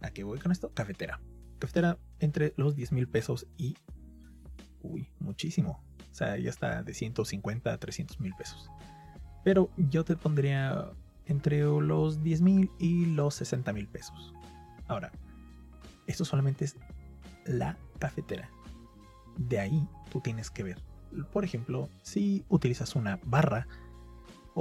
¿A 0.02 0.12
qué 0.12 0.24
voy 0.24 0.40
con 0.40 0.52
esto? 0.52 0.72
Cafetera. 0.74 1.20
Cafetera 1.60 1.98
entre 2.20 2.54
los 2.58 2.76
10 2.76 2.92
mil 2.94 3.08
pesos 3.08 3.48
y... 3.58 3.76
Uy, 4.82 5.10
muchísimo. 5.20 5.84
O 6.10 6.14
sea, 6.14 6.38
ya 6.38 6.50
está 6.50 6.84
de 6.84 6.94
150 6.94 7.74
a 7.74 7.78
300 7.78 8.20
mil 8.20 8.34
pesos. 8.36 8.70
Pero 9.44 9.70
yo 9.78 10.06
te 10.06 10.16
pondría 10.16 10.92
entre 11.26 11.62
los 11.62 12.24
10 12.24 12.42
mil 12.42 12.72
y 12.80 13.08
los 13.08 13.36
60 13.36 13.74
mil 13.74 13.88
pesos. 13.88 14.34
Ahora, 14.88 15.12
esto 16.08 16.24
solamente 16.24 16.66
es 16.66 16.78
la 17.46 17.78
cafetera. 18.00 18.50
De 19.38 19.60
ahí 19.60 19.88
tú 20.12 20.22
tienes 20.22 20.50
que 20.50 20.64
ver. 20.64 20.82
Por 21.34 21.44
ejemplo, 21.44 21.90
si 22.04 22.46
utilizas 22.48 22.96
una 22.96 23.20
barra, 23.24 23.68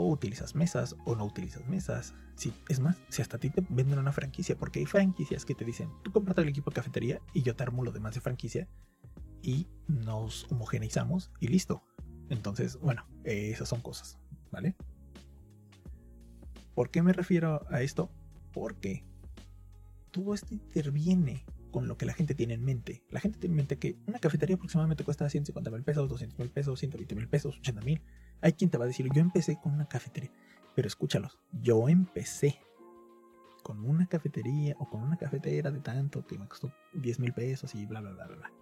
o 0.01 0.13
utilizas 0.13 0.55
mesas, 0.55 0.97
o 1.05 1.17
no 1.17 1.25
utilizas 1.25 1.67
mesas. 1.67 2.15
Si, 2.35 2.53
es 2.69 2.81
más, 2.81 2.97
si 3.09 3.23
hasta 3.23 3.39
ti 3.39 3.51
te 3.51 3.65
venden 3.69 3.99
una 3.99 4.13
franquicia, 4.13 4.57
porque 4.57 4.79
hay 4.79 4.87
franquicias 4.87 5.45
que 5.45 5.55
te 5.55 5.65
dicen, 5.65 5.91
tú 6.03 6.13
comprate 6.13 6.43
el 6.43 6.49
equipo 6.49 6.71
de 6.71 6.77
cafetería 6.77 7.21
y 7.35 7.43
yo 7.43 7.57
te 7.57 7.63
armo 7.65 7.85
lo 7.85 7.93
demás 7.93 8.15
de 8.15 8.21
franquicia 8.21 8.69
y 9.43 9.67
nos 9.89 10.51
homogeneizamos 10.51 11.31
y 11.41 11.49
listo. 11.49 11.83
Entonces, 12.29 12.79
bueno, 12.81 13.07
esas 13.25 13.69
son 13.69 13.81
cosas, 13.81 14.19
¿vale? 14.53 14.77
¿Por 16.75 16.91
qué 16.91 17.03
me 17.03 17.13
refiero 17.13 17.67
a 17.71 17.83
esto? 17.83 18.11
Porque 18.53 19.05
todo 20.13 20.35
esto 20.35 20.55
interviene 20.55 21.45
con 21.71 21.89
lo 21.89 21.97
que 21.97 22.07
la 22.07 22.15
gente 22.15 22.35
tiene 22.35 22.55
en 22.55 22.65
mente. 22.65 23.03
La 23.11 23.21
gente 23.21 23.39
tiene 23.39 23.55
en 23.55 23.57
mente 23.57 23.79
que 23.79 23.99
una 24.07 24.19
cafetería 24.19 24.57
aproximadamente 24.57 25.05
cuesta 25.05 25.29
150 25.29 25.71
mil 25.71 25.83
pesos, 25.83 26.09
200 26.09 26.39
mil 26.39 26.51
pesos, 26.51 26.79
120 26.79 27.15
mil 27.15 27.29
pesos, 27.29 27.57
80 27.59 27.81
mil. 27.83 28.03
Hay 28.41 28.53
quien 28.53 28.71
te 28.71 28.79
va 28.79 28.85
a 28.85 28.89
decir, 28.89 29.09
yo 29.13 29.21
empecé 29.21 29.59
con 29.61 29.75
una 29.75 29.89
cafetería. 29.89 30.33
Pero 30.75 30.87
escúchalos, 30.87 31.39
yo 31.53 31.89
empecé 31.89 32.61
con 33.63 33.85
una 33.85 34.07
cafetería 34.07 34.77
o 34.79 34.89
con 34.89 35.03
una 35.03 35.17
cafetera 35.17 35.71
de 35.71 35.81
tanto 35.81 36.27
que 36.27 36.39
me 36.39 36.49
costó 36.49 36.73
10 36.95 37.19
mil 37.19 37.33
pesos 37.33 37.75
y 37.75 37.85
bla, 37.87 38.01
bla, 38.01 38.13
bla, 38.13 38.27
bla. 38.27 38.53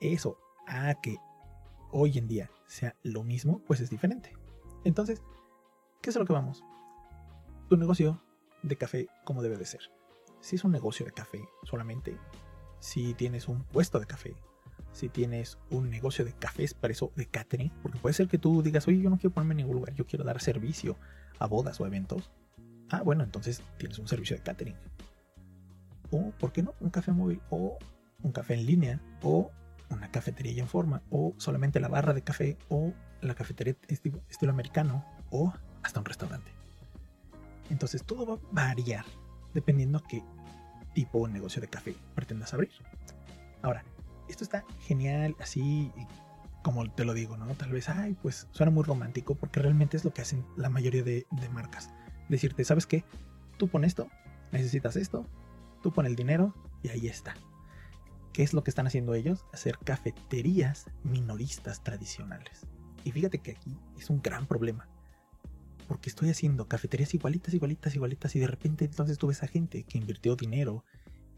Eso 0.00 0.38
a 0.66 0.94
que 1.00 1.16
hoy 1.92 2.18
en 2.18 2.28
día 2.28 2.50
sea 2.66 2.96
lo 3.02 3.22
mismo, 3.24 3.62
pues 3.66 3.80
es 3.80 3.90
diferente. 3.90 4.32
Entonces, 4.84 5.22
¿qué 6.02 6.10
es 6.10 6.16
lo 6.16 6.26
que 6.26 6.32
vamos? 6.32 6.64
Tu 7.68 7.76
negocio 7.76 8.20
de 8.62 8.76
café 8.76 9.08
como 9.24 9.42
debe 9.42 9.56
de 9.56 9.64
ser 9.64 9.82
si 10.40 10.56
es 10.56 10.64
un 10.64 10.72
negocio 10.72 11.04
de 11.06 11.12
café 11.12 11.48
solamente, 11.64 12.16
si 12.78 13.14
tienes 13.14 13.48
un 13.48 13.64
puesto 13.64 13.98
de 13.98 14.06
café, 14.06 14.36
si 14.92 15.08
tienes 15.08 15.58
un 15.70 15.90
negocio 15.90 16.24
de 16.24 16.32
café 16.32 16.62
expreso 16.62 17.12
de 17.16 17.26
catering, 17.26 17.70
porque 17.82 17.98
puede 17.98 18.14
ser 18.14 18.28
que 18.28 18.38
tú 18.38 18.62
digas, 18.62 18.86
oye, 18.88 19.00
yo 19.00 19.10
no 19.10 19.18
quiero 19.18 19.34
ponerme 19.34 19.52
en 19.52 19.58
ningún 19.58 19.76
lugar, 19.76 19.94
yo 19.94 20.06
quiero 20.06 20.24
dar 20.24 20.40
servicio 20.40 20.96
a 21.38 21.46
bodas 21.46 21.80
o 21.80 21.86
eventos. 21.86 22.30
Ah, 22.90 23.02
bueno, 23.02 23.22
entonces 23.22 23.62
tienes 23.76 23.98
un 23.98 24.08
servicio 24.08 24.36
de 24.36 24.42
catering. 24.42 24.76
O, 26.10 26.30
¿por 26.32 26.52
qué 26.52 26.62
no? 26.62 26.74
Un 26.80 26.90
café 26.90 27.12
móvil, 27.12 27.40
o 27.50 27.78
un 28.22 28.32
café 28.32 28.54
en 28.54 28.66
línea, 28.66 29.00
o 29.22 29.50
una 29.90 30.10
cafetería 30.10 30.52
ya 30.52 30.62
en 30.62 30.68
forma, 30.68 31.02
o 31.10 31.34
solamente 31.36 31.80
la 31.80 31.88
barra 31.88 32.14
de 32.14 32.22
café, 32.22 32.56
o 32.68 32.92
la 33.20 33.34
cafetería 33.34 33.76
estilo, 33.88 34.20
estilo 34.28 34.52
americano, 34.52 35.04
o 35.30 35.52
hasta 35.82 36.00
un 36.00 36.06
restaurante. 36.06 36.50
Entonces 37.70 38.04
todo 38.04 38.26
va 38.26 38.34
a 38.34 38.70
variar 38.70 39.04
dependiendo 39.54 40.02
qué 40.08 40.22
tipo 40.94 41.26
de 41.26 41.32
negocio 41.32 41.60
de 41.60 41.68
café 41.68 41.94
pretendas 42.14 42.54
abrir. 42.54 42.70
Ahora, 43.62 43.84
esto 44.28 44.44
está 44.44 44.64
genial, 44.80 45.36
así 45.40 45.92
como 46.62 46.90
te 46.90 47.04
lo 47.04 47.14
digo, 47.14 47.36
¿no? 47.36 47.46
Tal 47.54 47.72
vez, 47.72 47.88
ay, 47.88 48.16
pues 48.20 48.46
suena 48.50 48.70
muy 48.70 48.84
romántico 48.84 49.34
porque 49.34 49.60
realmente 49.60 49.96
es 49.96 50.04
lo 50.04 50.12
que 50.12 50.22
hacen 50.22 50.44
la 50.56 50.68
mayoría 50.68 51.02
de, 51.02 51.26
marcas. 51.52 51.90
Decirte, 52.28 52.64
¿sabes 52.64 52.86
qué? 52.86 53.04
Tú 53.56 53.68
pones 53.68 53.88
esto, 53.88 54.08
necesitas 54.52 54.96
esto, 54.96 55.26
tú 55.82 55.92
pones 55.92 56.10
el 56.10 56.16
dinero 56.16 56.54
y 56.82 56.88
ahí 56.88 57.06
está. 57.06 57.34
¿Qué 58.32 58.42
es 58.42 58.52
lo 58.52 58.62
que 58.62 58.70
están 58.70 58.86
haciendo 58.86 59.14
ellos? 59.14 59.46
Hacer 59.52 59.78
cafeterías 59.78 60.86
minoristas 61.04 61.82
tradicionales. 61.82 62.66
Y 63.04 63.12
fíjate 63.12 63.38
que 63.38 63.52
aquí 63.52 63.76
es 63.98 64.10
un 64.10 64.20
gran 64.20 64.46
problema 64.46 64.88
porque 65.88 66.10
estoy 66.10 66.28
haciendo 66.28 66.68
cafeterías 66.68 67.14
igualitas, 67.14 67.54
igualitas, 67.54 67.94
igualitas 67.94 68.36
y 68.36 68.38
de 68.38 68.46
repente 68.46 68.84
entonces 68.84 69.16
tú 69.16 69.28
ves 69.28 69.42
a 69.42 69.48
gente 69.48 69.84
que 69.84 69.96
invirtió 69.96 70.36
dinero, 70.36 70.84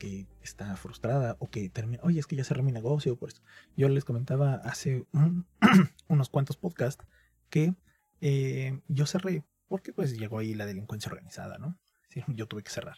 que 0.00 0.26
está 0.42 0.74
frustrada 0.76 1.36
o 1.38 1.50
que 1.50 1.68
termina, 1.68 2.02
oye, 2.02 2.18
es 2.18 2.26
que 2.26 2.34
ya 2.34 2.42
cerré 2.42 2.62
mi 2.62 2.72
negocio 2.72 3.18
esto. 3.28 3.42
Yo 3.76 3.88
les 3.88 4.04
comentaba 4.04 4.54
hace 4.54 5.06
unos 6.08 6.30
cuantos 6.30 6.56
podcasts 6.56 7.04
que 7.50 7.74
eh, 8.22 8.80
yo 8.88 9.06
cerré 9.06 9.44
porque 9.68 9.92
pues 9.92 10.18
llegó 10.18 10.38
ahí 10.38 10.54
la 10.54 10.66
delincuencia 10.66 11.10
organizada, 11.12 11.58
¿no? 11.58 11.78
yo 12.28 12.48
tuve 12.48 12.62
que 12.62 12.70
cerrar. 12.70 12.96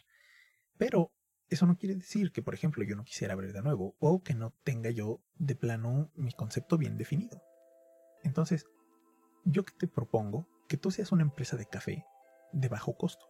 Pero 0.78 1.12
eso 1.48 1.66
no 1.66 1.76
quiere 1.76 1.96
decir 1.96 2.30
que, 2.32 2.40
por 2.40 2.54
ejemplo, 2.54 2.84
yo 2.84 2.94
no 2.96 3.04
quisiera 3.04 3.34
abrir 3.34 3.52
de 3.52 3.62
nuevo 3.62 3.96
o 3.98 4.22
que 4.22 4.34
no 4.34 4.54
tenga 4.62 4.90
yo 4.90 5.20
de 5.34 5.56
plano 5.56 6.10
mi 6.14 6.32
concepto 6.32 6.78
bien 6.78 6.96
definido. 6.96 7.42
Entonces, 8.22 8.64
yo 9.44 9.64
que 9.64 9.74
te 9.76 9.88
propongo 9.88 10.48
que 10.68 10.76
tú 10.76 10.92
seas 10.92 11.10
una 11.10 11.22
empresa 11.22 11.56
de 11.56 11.66
café 11.66 12.06
de 12.52 12.68
bajo 12.68 12.96
costo. 12.96 13.26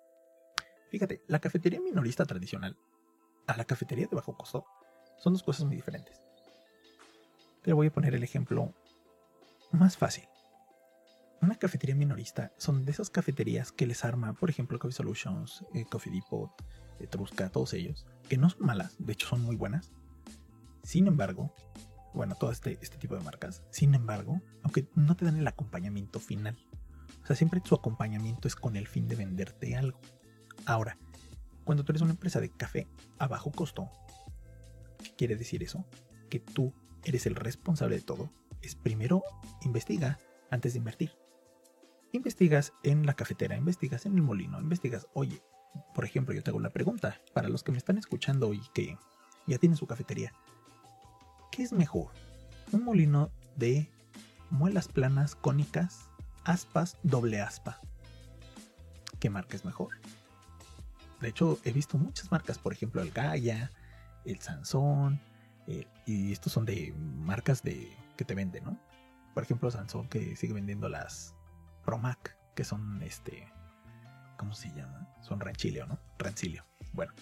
Fíjate, 0.91 1.23
la 1.27 1.41
cafetería 1.41 1.81
minorista 1.81 2.27
tradicional 2.27 2.77
a 3.47 3.57
la 3.57 3.65
cafetería 3.65 4.07
de 4.07 4.17
bajo 4.17 4.37
costo 4.37 4.65
son 5.19 5.33
dos 5.33 5.43
cosas 5.43 5.67
muy 5.67 5.77
diferentes. 5.77 6.21
Te 7.63 7.73
voy 7.73 7.87
a 7.87 7.93
poner 7.93 8.15
el 8.15 8.25
ejemplo 8.25 8.75
más 9.71 9.97
fácil. 9.97 10.25
Una 11.41 11.57
cafetería 11.57 11.95
minorista 11.95 12.53
son 12.57 12.85
de 12.85 12.93
esas 12.93 13.11
cafeterías 13.11 13.73
que 13.73 13.87
les 13.87 14.05
arma, 14.05 14.33
por 14.35 14.51
ejemplo, 14.51 14.79
Coffee 14.79 14.95
Solutions, 14.95 15.65
eh, 15.75 15.85
Coffee 15.85 16.13
Depot, 16.13 16.51
Etrusca, 17.01 17.49
todos 17.51 17.73
ellos, 17.73 18.07
que 18.29 18.37
no 18.37 18.51
son 18.51 18.67
malas, 18.67 18.95
de 18.99 19.13
hecho 19.13 19.27
son 19.27 19.43
muy 19.43 19.57
buenas. 19.57 19.93
Sin 20.83 21.07
embargo, 21.07 21.55
bueno, 22.15 22.35
todo 22.35 22.53
este, 22.53 22.79
este 22.81 22.99
tipo 22.99 23.17
de 23.17 23.25
marcas, 23.25 23.63
sin 23.71 23.95
embargo, 23.95 24.41
aunque 24.63 24.89
no 24.95 25.17
te 25.17 25.25
dan 25.25 25.37
el 25.37 25.47
acompañamiento 25.47 26.21
final, 26.21 26.57
o 27.23 27.27
sea, 27.27 27.37
siempre 27.37 27.61
su 27.65 27.75
acompañamiento 27.75 28.49
es 28.49 28.57
con 28.57 28.77
el 28.77 28.87
fin 28.87 29.09
de 29.09 29.17
venderte 29.17 29.77
algo. 29.77 30.01
Ahora, 30.67 30.99
cuando 31.65 31.85
tú 31.85 31.93
eres 31.93 32.03
una 32.03 32.13
empresa 32.13 32.41
de 32.41 32.51
café 32.51 32.89
a 33.19 33.29
bajo 33.29 33.51
costo, 33.51 33.89
¿qué 35.03 35.15
quiere 35.17 35.37
decir 35.37 35.63
eso? 35.63 35.85
Que 36.31 36.41
tú 36.41 36.73
eres 37.05 37.27
el 37.27 37.35
responsable 37.35 37.97
de 37.97 38.03
todo. 38.03 38.31
Es 38.61 38.75
primero 38.75 39.23
investiga 39.63 40.19
antes 40.51 40.73
de 40.73 40.79
invertir. 40.79 41.13
Investigas 42.13 42.73
en 42.83 43.07
la 43.07 43.15
cafetera, 43.15 43.57
investigas 43.57 44.07
en 44.07 44.15
el 44.15 44.23
molino, 44.23 44.61
investigas, 44.61 45.07
oye, 45.15 45.43
por 45.95 46.05
ejemplo, 46.05 46.35
yo 46.35 46.43
te 46.43 46.51
hago 46.51 46.59
una 46.59 46.71
pregunta 46.71 47.21
para 47.33 47.49
los 47.49 47.63
que 47.63 47.73
me 47.73 47.79
están 47.79 47.97
escuchando 47.97 48.53
y 48.53 48.61
que 48.75 48.99
ya 49.47 49.59
tienen 49.59 49.77
su 49.77 49.87
cafetería. 49.87 50.33
¿Qué 51.51 51.63
es 51.63 51.73
mejor? 51.73 52.11
¿Un 52.73 52.85
molino 52.85 53.31
de 53.57 53.91
muelas 54.51 54.89
planas 54.89 55.35
cónicas 55.35 56.11
aspas 56.45 56.99
doble 57.03 57.41
aspa. 57.41 57.81
¿Qué 59.19 59.31
marca 59.31 59.57
es 59.57 59.65
mejor? 59.65 59.91
De 61.23 61.29
hecho, 61.29 61.59
he 61.65 61.73
visto 61.73 61.97
muchas 61.99 62.31
marcas, 62.33 62.59
por 62.59 62.73
ejemplo, 62.73 63.01
el 63.01 63.13
Gaia, 63.13 63.71
el 64.25 64.41
Sansón, 64.41 65.21
eh, 65.69 65.87
y 66.05 66.33
estos 66.33 66.53
son 66.53 66.65
de 66.65 66.93
marcas 66.99 67.63
de 67.63 67.97
que 68.17 68.25
te 68.25 68.35
venden, 68.35 68.65
¿no? 68.65 68.79
Por 69.33 69.45
ejemplo, 69.45 69.71
Sansón 69.71 70.09
que 70.09 70.35
sigue 70.35 70.53
vendiendo 70.53 70.89
las 70.89 71.35
Promac, 71.85 72.37
que 72.57 72.65
son 72.65 73.01
este, 73.03 73.47
¿cómo 74.37 74.53
se 74.53 74.69
llama? 74.71 75.09
Son 75.23 75.39
ranchilio, 75.39 75.87
¿no? 75.87 76.01
Rancilio. 76.19 76.65
Bueno, 76.93 77.13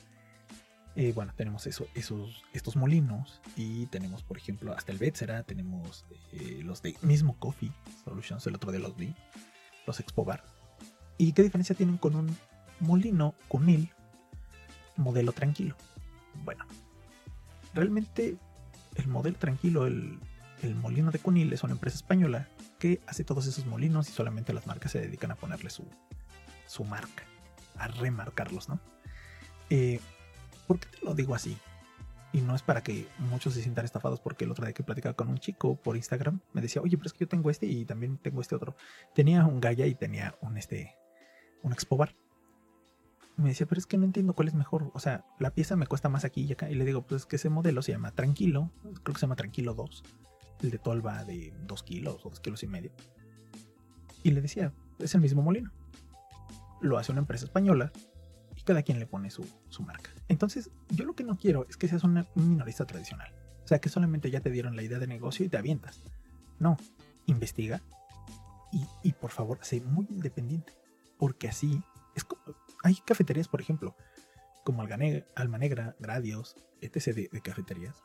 eh, 0.97 1.13
bueno, 1.13 1.35
tenemos 1.37 1.67
eso, 1.67 1.87
esos, 1.95 2.43
estos 2.55 2.77
molinos 2.77 3.43
y 3.55 3.87
tenemos, 3.87 4.23
por 4.23 4.39
ejemplo, 4.39 4.73
hasta 4.73 4.93
el 4.93 4.99
Betsera, 4.99 5.43
tenemos 5.43 6.07
eh, 6.33 6.63
los 6.65 6.81
de 6.81 6.97
mismo 7.03 7.39
Coffee 7.39 7.73
Solutions, 8.05 8.47
el 8.47 8.55
otro 8.55 8.73
de 8.73 8.79
los 8.79 8.97
vi, 8.97 9.15
los 9.87 10.01
Expo 10.01 10.25
Bar. 10.25 10.43
¿Y 11.19 11.33
qué 11.33 11.43
diferencia 11.43 11.77
tienen 11.77 11.99
con 11.99 12.17
un 12.17 12.35
molino 12.81 13.35
Cunil 13.49 13.91
modelo 15.01 15.33
tranquilo? 15.33 15.75
Bueno, 16.45 16.65
realmente 17.75 18.37
el 18.95 19.09
modelo 19.09 19.37
tranquilo, 19.37 19.87
el, 19.87 20.19
el 20.63 20.75
molino 20.77 21.11
de 21.11 21.19
Cunil 21.19 21.53
es 21.53 21.65
una 21.65 21.73
empresa 21.73 21.97
española 21.97 22.49
que 22.79 23.01
hace 23.07 23.25
todos 23.25 23.47
esos 23.47 23.67
molinos 23.67 24.09
y 24.09 24.13
solamente 24.13 24.53
las 24.53 24.67
marcas 24.67 24.93
se 24.93 25.01
dedican 25.01 25.31
a 25.33 25.35
ponerle 25.35 25.71
su, 25.71 25.85
su 26.67 26.85
marca, 26.85 27.25
a 27.77 27.89
remarcarlos, 27.89 28.69
¿no? 28.69 28.79
Eh, 29.71 30.01
¿Por 30.67 30.79
qué 30.79 30.87
te 30.87 31.05
lo 31.05 31.15
digo 31.15 31.35
así? 31.35 31.57
Y 32.33 32.43
no 32.43 32.55
es 32.55 32.63
para 32.63 32.83
que 32.83 33.09
muchos 33.19 33.55
se 33.55 33.63
sientan 33.63 33.85
estafados 33.85 34.21
porque 34.21 34.45
el 34.45 34.53
otro 34.53 34.65
día 34.65 34.73
que 34.73 34.85
platicaba 34.85 35.15
con 35.15 35.29
un 35.29 35.39
chico 35.39 35.75
por 35.75 35.97
Instagram 35.97 36.41
me 36.53 36.61
decía, 36.61 36.81
oye, 36.81 36.97
pero 36.97 37.09
es 37.09 37.13
que 37.13 37.21
yo 37.21 37.29
tengo 37.29 37.51
este 37.51 37.67
y 37.67 37.85
también 37.85 38.19
tengo 38.19 38.41
este 38.41 38.55
otro. 38.55 38.77
Tenía 39.15 39.45
un 39.47 39.61
Gaia 39.61 39.87
y 39.87 39.97
tenía 39.97 40.37
un 40.41 40.57
este 40.57 40.95
un 41.63 41.73
Expo 41.73 41.97
Bar. 41.97 42.15
Me 43.41 43.51
decía, 43.51 43.67
pero 43.67 43.79
es 43.79 43.87
que 43.87 43.99
no 43.99 44.05
entiendo 44.05 44.35
cuál 44.35 44.49
es 44.49 44.55
mejor. 44.55 44.91
O 44.95 45.01
sea, 45.01 45.25
la 45.39 45.51
pieza 45.51 45.77
me 45.77 45.87
cuesta 45.87 46.09
más 46.09 46.25
aquí 46.25 46.43
y 46.43 46.53
acá. 46.53 46.71
Y 46.71 46.75
le 46.75 46.85
digo, 46.85 47.03
pues 47.03 47.23
es 47.23 47.27
que 47.27 47.37
ese 47.37 47.49
modelo 47.49 47.83
se 47.83 47.93
llama 47.93 48.13
Tranquilo. 48.13 48.71
Creo 49.03 49.15
que 49.15 49.21
se 49.21 49.23
llama 49.23 49.37
Tranquilo 49.37 49.75
2. 49.75 50.03
El 50.63 50.71
de 50.71 50.79
Tolva 50.79 51.25
de 51.25 51.53
2 51.67 51.83
kilos 51.83 52.25
o 52.25 52.31
2 52.31 52.41
kilos 52.41 52.63
y 52.63 52.67
medio. 52.67 52.93
Y 54.23 54.33
le 54.33 54.41
decía, 54.41 54.73
es 54.99 55.15
el 55.15 55.21
mismo 55.21 55.43
molino. 55.43 55.71
Lo 56.81 56.99
hace 56.99 57.13
una 57.13 57.21
empresa 57.21 57.45
española 57.45 57.93
cada 58.65 58.83
quien 58.83 58.99
le 58.99 59.07
pone 59.07 59.31
su, 59.31 59.47
su 59.69 59.83
marca. 59.83 60.11
Entonces, 60.29 60.71
yo 60.91 61.05
lo 61.05 61.15
que 61.15 61.25
no 61.25 61.37
quiero 61.37 61.67
es 61.69 61.77
que 61.77 61.89
seas 61.89 62.05
un 62.05 62.25
minorista 62.35 62.87
tradicional. 62.87 63.33
O 63.65 63.69
sea, 63.69 63.81
que 63.81 63.89
solamente 63.89 64.31
ya 64.31 64.41
te 64.41 64.51
dieron 64.51 64.77
la 64.77 64.83
idea 64.83 64.99
de 64.99 65.07
negocio 65.07 65.45
y 65.45 65.49
te 65.49 65.57
avientas. 65.57 66.03
No, 66.59 66.77
investiga 67.27 67.81
y, 68.73 68.85
y 69.03 69.13
por 69.13 69.31
favor, 69.31 69.59
sé 69.63 69.81
muy 69.81 70.07
independiente. 70.11 70.73
Porque 71.19 71.49
así, 71.49 71.83
es 72.15 72.25
como, 72.25 72.43
hay 72.83 72.97
cafeterías, 73.05 73.49
por 73.49 73.61
ejemplo, 73.61 73.97
como 74.65 74.83
Alma 74.83 75.59
Negra, 75.59 75.97
Gradios, 75.99 76.57
etc. 76.81 77.15
De, 77.15 77.29
de, 77.33 77.41
cafeterías, 77.41 77.97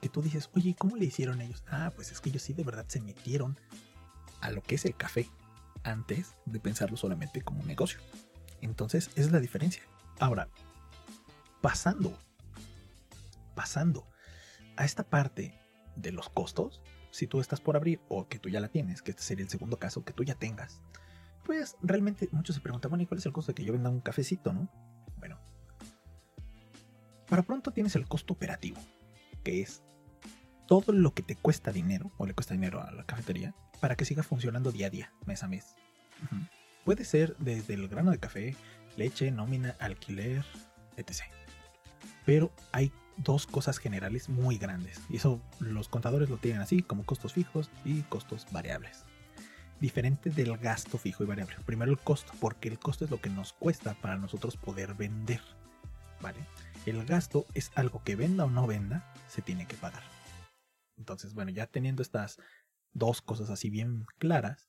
que 0.00 0.08
tú 0.08 0.22
dices, 0.22 0.50
oye, 0.54 0.74
¿cómo 0.78 0.96
le 0.96 1.06
hicieron 1.06 1.40
ellos? 1.40 1.62
Ah, 1.68 1.92
pues 1.94 2.12
es 2.12 2.20
que 2.20 2.30
ellos 2.30 2.42
sí 2.42 2.52
de 2.52 2.64
verdad 2.64 2.86
se 2.88 3.00
metieron 3.00 3.58
a 4.40 4.50
lo 4.50 4.62
que 4.62 4.74
es 4.74 4.84
el 4.84 4.96
café 4.96 5.28
antes 5.84 6.34
de 6.46 6.60
pensarlo 6.60 6.96
solamente 6.96 7.42
como 7.42 7.60
un 7.60 7.66
negocio. 7.66 8.00
Entonces, 8.60 9.10
es 9.16 9.32
la 9.32 9.40
diferencia. 9.40 9.82
Ahora, 10.18 10.48
pasando, 11.60 12.16
pasando 13.54 14.06
a 14.76 14.84
esta 14.84 15.04
parte 15.04 15.58
de 15.96 16.12
los 16.12 16.28
costos, 16.28 16.82
si 17.10 17.26
tú 17.26 17.40
estás 17.40 17.60
por 17.60 17.76
abrir 17.76 18.00
o 18.08 18.28
que 18.28 18.38
tú 18.38 18.48
ya 18.48 18.60
la 18.60 18.68
tienes, 18.68 19.02
que 19.02 19.10
este 19.10 19.22
sería 19.22 19.44
el 19.44 19.50
segundo 19.50 19.78
caso, 19.78 20.04
que 20.04 20.12
tú 20.12 20.24
ya 20.24 20.34
tengas, 20.34 20.80
pues 21.44 21.76
realmente 21.82 22.28
muchos 22.32 22.56
se 22.56 22.62
preguntan, 22.62 22.90
bueno, 22.90 23.02
¿y 23.02 23.06
cuál 23.06 23.18
es 23.18 23.26
el 23.26 23.32
costo 23.32 23.52
de 23.52 23.54
que 23.54 23.64
yo 23.64 23.72
venda 23.72 23.90
un 23.90 24.00
cafecito, 24.00 24.52
no? 24.52 24.68
Bueno, 25.18 25.38
para 27.28 27.42
pronto 27.42 27.70
tienes 27.70 27.96
el 27.96 28.06
costo 28.06 28.34
operativo, 28.34 28.78
que 29.42 29.62
es 29.62 29.82
todo 30.66 30.92
lo 30.92 31.14
que 31.14 31.22
te 31.22 31.36
cuesta 31.36 31.72
dinero, 31.72 32.12
o 32.18 32.26
le 32.26 32.34
cuesta 32.34 32.54
dinero 32.54 32.82
a 32.82 32.90
la 32.92 33.04
cafetería, 33.04 33.54
para 33.80 33.96
que 33.96 34.04
siga 34.04 34.22
funcionando 34.22 34.72
día 34.72 34.86
a 34.86 34.90
día, 34.90 35.12
mes 35.26 35.42
a 35.42 35.48
mes. 35.48 35.74
Puede 36.84 37.04
ser 37.04 37.36
desde 37.38 37.74
el 37.74 37.88
grano 37.88 38.10
de 38.10 38.18
café, 38.18 38.56
leche, 38.96 39.30
nómina, 39.30 39.76
alquiler, 39.80 40.44
etc. 40.96 41.22
Pero 42.24 42.52
hay 42.70 42.92
dos 43.16 43.46
cosas 43.46 43.78
generales 43.78 44.28
muy 44.28 44.58
grandes, 44.58 45.00
y 45.08 45.16
eso 45.16 45.40
los 45.58 45.88
contadores 45.88 46.30
lo 46.30 46.38
tienen 46.38 46.62
así, 46.62 46.82
como 46.82 47.04
costos 47.04 47.32
fijos 47.32 47.70
y 47.84 48.02
costos 48.02 48.46
variables. 48.52 49.04
Diferente 49.82 50.30
del 50.30 50.56
gasto 50.58 50.96
fijo 50.96 51.24
y 51.24 51.26
variable. 51.26 51.56
Primero 51.66 51.90
el 51.90 51.98
costo, 51.98 52.32
porque 52.38 52.68
el 52.68 52.78
costo 52.78 53.04
es 53.04 53.10
lo 53.10 53.20
que 53.20 53.30
nos 53.30 53.52
cuesta 53.52 53.94
para 53.94 54.16
nosotros 54.16 54.56
poder 54.56 54.94
vender. 54.94 55.40
¿Vale? 56.20 56.38
El 56.86 57.04
gasto 57.04 57.46
es 57.52 57.72
algo 57.74 58.00
que 58.04 58.14
venda 58.14 58.44
o 58.44 58.48
no 58.48 58.68
venda, 58.68 59.12
se 59.26 59.42
tiene 59.42 59.66
que 59.66 59.74
pagar. 59.74 60.04
Entonces, 60.96 61.34
bueno, 61.34 61.50
ya 61.50 61.66
teniendo 61.66 62.00
estas 62.00 62.38
dos 62.92 63.22
cosas 63.22 63.50
así 63.50 63.70
bien 63.70 64.06
claras, 64.18 64.68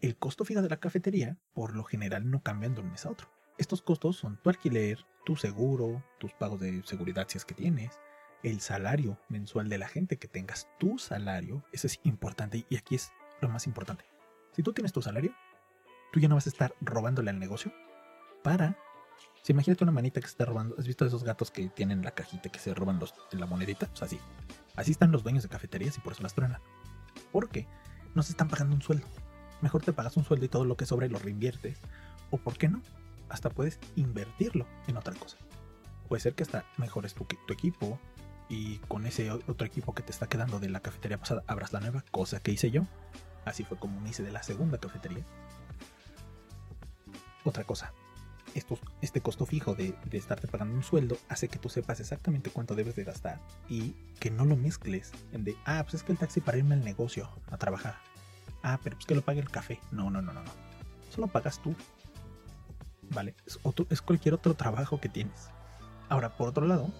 el 0.00 0.16
costo 0.16 0.44
fijo 0.44 0.62
de 0.62 0.68
la 0.68 0.80
cafetería 0.80 1.38
por 1.52 1.76
lo 1.76 1.84
general 1.84 2.28
no 2.28 2.42
cambian 2.42 2.74
de 2.74 2.80
un 2.80 2.90
mes 2.90 3.06
a 3.06 3.10
otro. 3.10 3.28
Estos 3.56 3.82
costos 3.82 4.16
son 4.16 4.42
tu 4.42 4.50
alquiler, 4.50 4.98
tu 5.24 5.36
seguro, 5.36 6.04
tus 6.18 6.32
pagos 6.32 6.58
de 6.58 6.82
seguridad 6.84 7.28
si 7.28 7.38
es 7.38 7.44
que 7.44 7.54
tienes, 7.54 8.00
el 8.42 8.60
salario 8.60 9.16
mensual 9.28 9.68
de 9.68 9.78
la 9.78 9.86
gente 9.86 10.18
que 10.18 10.26
tengas, 10.26 10.66
tu 10.80 10.98
salario, 10.98 11.64
eso 11.72 11.86
es 11.86 12.00
importante 12.02 12.66
y 12.68 12.76
aquí 12.76 12.96
es 12.96 13.12
lo 13.40 13.48
más 13.48 13.68
importante. 13.68 14.13
Si 14.54 14.62
tú 14.62 14.72
tienes 14.72 14.92
tu 14.92 15.02
salario, 15.02 15.34
tú 16.12 16.20
ya 16.20 16.28
no 16.28 16.36
vas 16.36 16.46
a 16.46 16.50
estar 16.50 16.74
robándole 16.80 17.30
al 17.30 17.38
negocio 17.38 17.72
para... 18.42 18.78
Si 19.42 19.52
imagínate 19.52 19.84
una 19.84 19.92
manita 19.92 20.20
que 20.20 20.26
se 20.26 20.32
está 20.32 20.46
robando, 20.46 20.74
¿has 20.78 20.86
visto 20.86 21.04
esos 21.04 21.22
gatos 21.22 21.50
que 21.50 21.68
tienen 21.68 22.02
la 22.02 22.12
cajita 22.12 22.50
que 22.50 22.58
se 22.58 22.72
roban 22.72 22.98
los, 22.98 23.14
la 23.32 23.46
monedita? 23.46 23.90
Sea, 23.92 24.06
así. 24.06 24.18
Así 24.74 24.92
están 24.92 25.12
los 25.12 25.22
dueños 25.22 25.42
de 25.42 25.50
cafeterías 25.50 25.98
y 25.98 26.00
por 26.00 26.14
eso 26.14 26.22
las 26.22 26.34
truenan. 26.34 26.62
Porque 27.30 27.66
no 28.14 28.22
se 28.22 28.32
están 28.32 28.48
pagando 28.48 28.74
un 28.74 28.80
sueldo. 28.80 29.06
Mejor 29.60 29.82
te 29.82 29.92
pagas 29.92 30.16
un 30.16 30.24
sueldo 30.24 30.46
y 30.46 30.48
todo 30.48 30.64
lo 30.64 30.76
que 30.76 30.86
sobra 30.86 31.06
lo 31.08 31.18
reinviertes. 31.18 31.78
O 32.30 32.38
por 32.38 32.56
qué 32.56 32.68
no, 32.68 32.80
hasta 33.28 33.50
puedes 33.50 33.78
invertirlo 33.96 34.66
en 34.86 34.96
otra 34.96 35.14
cosa. 35.14 35.36
Puede 36.08 36.20
ser 36.20 36.34
que 36.34 36.44
hasta 36.44 36.64
mejores 36.78 37.14
tu 37.14 37.26
equipo 37.52 37.98
y 38.48 38.78
con 38.88 39.06
ese 39.06 39.30
otro 39.30 39.66
equipo 39.66 39.94
que 39.94 40.02
te 40.02 40.12
está 40.12 40.26
quedando 40.26 40.60
de 40.60 40.68
la 40.68 40.80
cafetería 40.80 41.18
pasada 41.18 41.42
abras 41.46 41.72
la 41.72 41.80
nueva, 41.80 42.04
cosa 42.10 42.40
que 42.40 42.52
hice 42.52 42.70
yo. 42.70 42.86
Así 43.44 43.64
fue 43.64 43.78
como 43.78 44.00
me 44.00 44.10
hice 44.10 44.22
de 44.22 44.32
la 44.32 44.42
segunda 44.42 44.78
cafetería. 44.78 45.24
Otra 47.44 47.64
cosa, 47.64 47.92
este 49.00 49.20
costo 49.20 49.44
fijo 49.44 49.74
de, 49.74 49.94
de, 50.04 50.18
estarte 50.18 50.48
pagando 50.48 50.74
un 50.74 50.82
sueldo 50.82 51.18
hace 51.28 51.48
que 51.48 51.58
tú 51.58 51.68
sepas 51.68 52.00
exactamente 52.00 52.50
cuánto 52.50 52.74
debes 52.74 52.94
de 52.94 53.04
gastar 53.04 53.40
y 53.68 53.94
que 54.20 54.30
no 54.30 54.44
lo 54.44 54.56
mezcles 54.56 55.12
en 55.32 55.44
de, 55.44 55.56
ah, 55.66 55.82
pues 55.82 55.94
es 55.94 56.02
que 56.02 56.12
el 56.12 56.18
taxi 56.18 56.40
para 56.40 56.58
irme 56.58 56.74
al 56.74 56.84
negocio 56.84 57.28
a 57.50 57.58
trabajar. 57.58 57.96
Ah, 58.62 58.78
pero 58.82 58.96
pues 58.96 59.06
que 59.06 59.14
lo 59.14 59.22
pague 59.22 59.40
el 59.40 59.50
café. 59.50 59.80
No, 59.90 60.10
no, 60.10 60.22
no, 60.22 60.32
no, 60.32 60.42
no. 60.42 60.50
Solo 61.10 61.26
pagas 61.26 61.60
tú. 61.60 61.74
Vale, 63.10 63.34
es, 63.46 63.58
es 63.90 64.02
cualquier 64.02 64.34
otro 64.34 64.54
trabajo 64.54 65.00
que 65.00 65.10
tienes. 65.10 65.50
Ahora, 66.08 66.36
por 66.36 66.48
otro 66.48 66.66
lado, 66.66 66.90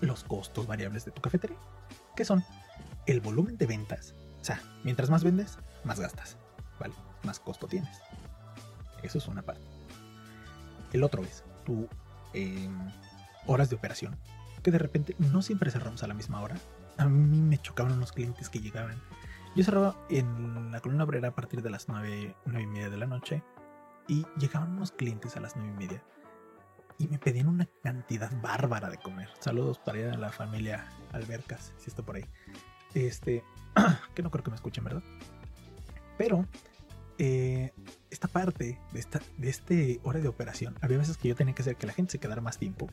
los 0.00 0.24
costos 0.24 0.66
variables 0.66 1.04
de 1.04 1.12
tu 1.12 1.22
cafetería, 1.22 1.56
que 2.14 2.24
son 2.24 2.44
el 3.06 3.20
volumen 3.20 3.56
de 3.56 3.66
ventas. 3.66 4.14
Sea, 4.46 4.62
mientras 4.84 5.10
más 5.10 5.24
vendes, 5.24 5.58
más 5.82 5.98
gastas. 5.98 6.36
Vale, 6.78 6.94
más 7.24 7.40
costo 7.40 7.66
tienes. 7.66 8.00
Eso 9.02 9.18
es 9.18 9.26
una 9.26 9.42
parte. 9.42 9.66
El 10.92 11.02
otro 11.02 11.24
es 11.24 11.42
tu 11.64 11.88
eh, 12.32 12.68
horas 13.46 13.70
de 13.70 13.74
operación, 13.74 14.16
que 14.62 14.70
de 14.70 14.78
repente 14.78 15.16
no 15.18 15.42
siempre 15.42 15.72
cerramos 15.72 16.04
a 16.04 16.06
la 16.06 16.14
misma 16.14 16.42
hora. 16.42 16.54
A 16.96 17.06
mí 17.06 17.42
me 17.42 17.58
chocaban 17.58 17.94
unos 17.94 18.12
clientes 18.12 18.48
que 18.48 18.60
llegaban. 18.60 19.02
Yo 19.56 19.64
cerraba 19.64 19.96
en 20.10 20.70
la 20.70 20.78
columna 20.78 21.02
obrera 21.02 21.30
a 21.30 21.34
partir 21.34 21.60
de 21.60 21.70
las 21.70 21.88
9, 21.88 22.36
9 22.44 22.62
y 22.62 22.66
media 22.68 22.88
de 22.88 22.98
la 22.98 23.06
noche 23.06 23.42
y 24.06 24.24
llegaban 24.38 24.76
unos 24.76 24.92
clientes 24.92 25.36
a 25.36 25.40
las 25.40 25.56
9 25.56 25.72
y 25.72 25.76
media 25.76 26.04
y 26.98 27.08
me 27.08 27.18
pedían 27.18 27.48
una 27.48 27.66
cantidad 27.82 28.30
bárbara 28.40 28.90
de 28.90 28.98
comer. 28.98 29.28
Saludos 29.40 29.80
para 29.80 30.16
la 30.16 30.30
familia 30.30 30.86
Albercas, 31.12 31.74
si 31.78 31.90
está 31.90 32.04
por 32.04 32.14
ahí. 32.14 32.24
Este, 32.96 33.44
que 34.14 34.22
no 34.22 34.30
creo 34.30 34.42
que 34.42 34.50
me 34.50 34.56
escuchen, 34.56 34.82
¿verdad? 34.82 35.02
Pero 36.16 36.46
eh, 37.18 37.72
esta 38.10 38.26
parte 38.26 38.80
de, 38.90 38.98
esta, 38.98 39.20
de 39.36 39.50
este 39.50 40.00
hora 40.02 40.18
de 40.20 40.28
operación, 40.28 40.74
había 40.80 40.96
veces 40.96 41.18
que 41.18 41.28
yo 41.28 41.36
tenía 41.36 41.54
que 41.54 41.60
hacer 41.60 41.76
que 41.76 41.86
la 41.86 41.92
gente 41.92 42.12
se 42.12 42.18
quedara 42.18 42.40
más 42.40 42.56
tiempo. 42.56 42.88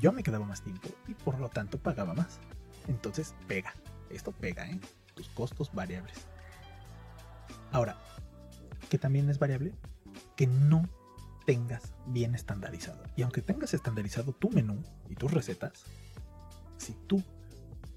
Yo 0.00 0.12
me 0.12 0.22
quedaba 0.22 0.46
más 0.46 0.62
tiempo 0.62 0.88
y 1.08 1.14
por 1.14 1.40
lo 1.40 1.48
tanto 1.48 1.78
pagaba 1.78 2.14
más. 2.14 2.38
Entonces 2.86 3.34
pega. 3.48 3.74
Esto 4.10 4.30
pega, 4.30 4.70
¿eh? 4.70 4.78
Tus 5.16 5.28
costos 5.30 5.74
variables. 5.74 6.28
Ahora, 7.72 7.98
que 8.88 8.98
también 8.98 9.28
es 9.28 9.40
variable, 9.40 9.72
que 10.36 10.46
no 10.46 10.88
tengas 11.46 11.94
bien 12.06 12.36
estandarizado. 12.36 13.02
Y 13.16 13.22
aunque 13.22 13.42
tengas 13.42 13.74
estandarizado 13.74 14.32
tu 14.34 14.50
menú 14.50 14.84
y 15.08 15.16
tus 15.16 15.32
recetas, 15.32 15.82
si 16.76 16.92
tú 17.08 17.24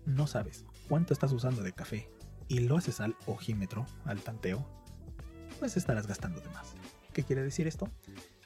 no 0.08 0.26
sabes 0.26 0.66
cuánto 0.90 1.14
estás 1.14 1.32
usando 1.32 1.62
de 1.64 1.72
café 1.72 2.10
y 2.48 2.60
lo 2.60 2.76
haces 2.76 3.00
al 3.00 3.16
ojímetro, 3.28 3.86
al 4.06 4.22
tanteo, 4.22 4.68
pues 5.60 5.78
estarás 5.78 6.08
gastando 6.08 6.42
de 6.42 6.50
más. 6.50 6.74
¿Qué 7.14 7.24
quiere 7.24 7.44
decir 7.44 7.68
esto? 7.68 7.90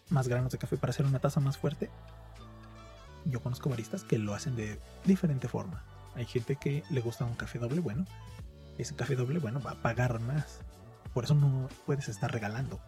Más 0.10 0.27
granos 0.27 0.51
de 0.51 0.58
café 0.58 0.77
para 0.77 0.91
hacer 0.91 1.06
una 1.06 1.19
taza 1.19 1.39
más 1.39 1.58
fuerte. 1.58 1.89
Yo 3.25 3.41
conozco 3.41 3.69
baristas 3.69 4.03
que 4.03 4.19
lo 4.19 4.34
hacen 4.34 4.56
de 4.56 4.77
diferente 5.06 5.47
forma. 5.47 5.86
Hay 6.15 6.25
gente 6.25 6.58
que 6.58 6.84
le 6.89 7.01
gusta 7.01 7.25
un 7.25 7.36
café 7.36 7.58
doble 7.58 7.79
bueno. 7.79 8.06
Ese 8.77 8.95
café 8.95 9.15
doble 9.15 9.39
bueno 9.39 9.62
va 9.62 9.71
a 9.71 9.82
pagar 9.82 10.19
más. 10.19 10.60
Por 11.13 11.23
eso 11.23 11.36
no 11.36 11.69
puedes 11.86 12.10
estar 12.10 12.32
regalando. 12.32 12.79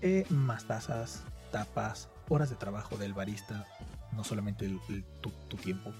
Eh, 0.00 0.24
más 0.30 0.64
tazas, 0.64 1.22
tapas, 1.52 2.08
horas 2.28 2.50
de 2.50 2.56
trabajo 2.56 2.96
del 2.96 3.12
barista, 3.12 3.66
no 4.10 4.24
solamente 4.24 4.68
tu, 5.20 5.56
tiempo. 5.58 5.92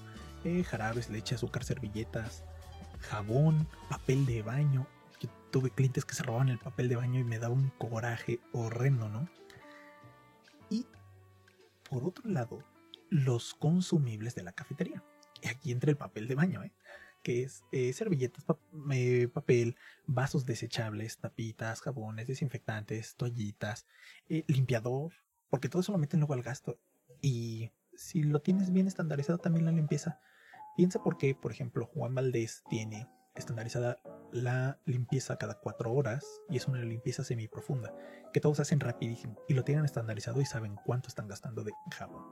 Eh, 0.43 0.63
jarabes, 0.63 1.09
leche, 1.09 1.35
azúcar, 1.35 1.63
servilletas, 1.63 2.43
jabón, 2.99 3.67
papel 3.89 4.25
de 4.25 4.41
baño, 4.41 4.87
tuve 5.53 5.69
clientes 5.69 6.03
que 6.03 6.15
se 6.15 6.23
robaban 6.23 6.49
el 6.49 6.57
papel 6.57 6.89
de 6.89 6.95
baño 6.95 7.19
y 7.19 7.23
me 7.23 7.37
daba 7.37 7.53
un 7.53 7.69
coraje 7.77 8.39
horrendo, 8.53 9.07
¿no? 9.07 9.29
Y 10.69 10.87
por 11.87 12.03
otro 12.03 12.27
lado, 12.27 12.63
los 13.09 13.53
consumibles 13.53 14.33
de 14.33 14.41
la 14.41 14.51
cafetería. 14.51 15.03
Y 15.43 15.47
aquí 15.49 15.71
entra 15.71 15.91
el 15.91 15.97
papel 15.97 16.27
de 16.27 16.33
baño, 16.33 16.63
¿eh? 16.63 16.71
que 17.21 17.43
es 17.43 17.63
eh, 17.71 17.93
servilletas, 17.93 18.45
eh, 18.91 19.27
papel, 19.31 19.77
vasos 20.07 20.45
desechables, 20.47 21.19
tapitas, 21.19 21.81
jabones, 21.81 22.27
desinfectantes, 22.27 23.15
toallitas, 23.15 23.85
eh, 24.29 24.43
limpiador, 24.47 25.13
porque 25.51 25.69
todo 25.69 25.81
eso 25.81 25.91
lo 25.91 25.99
meten 25.99 26.19
luego 26.19 26.33
al 26.33 26.41
gasto. 26.41 26.79
Y 27.21 27.71
si 27.93 28.23
lo 28.23 28.41
tienes 28.41 28.73
bien 28.73 28.87
estandarizado 28.87 29.37
también 29.37 29.65
la 29.65 29.71
limpieza. 29.71 30.19
Piensa 30.75 31.03
por 31.03 31.17
qué, 31.17 31.35
por 31.35 31.51
ejemplo, 31.51 31.85
Juan 31.85 32.15
Valdés 32.15 32.63
tiene 32.69 33.07
estandarizada 33.35 33.99
la 34.31 34.79
limpieza 34.85 35.37
cada 35.37 35.59
cuatro 35.59 35.93
horas 35.93 36.25
y 36.49 36.57
es 36.57 36.67
una 36.67 36.81
limpieza 36.81 37.23
semi 37.23 37.47
profunda 37.47 37.93
que 38.31 38.39
todos 38.39 38.59
hacen 38.59 38.79
rapidísimo 38.79 39.35
y 39.47 39.53
lo 39.53 39.63
tienen 39.63 39.85
estandarizado 39.85 40.41
y 40.41 40.45
saben 40.45 40.75
cuánto 40.85 41.09
están 41.09 41.27
gastando 41.27 41.63
de 41.63 41.73
jabón. 41.91 42.23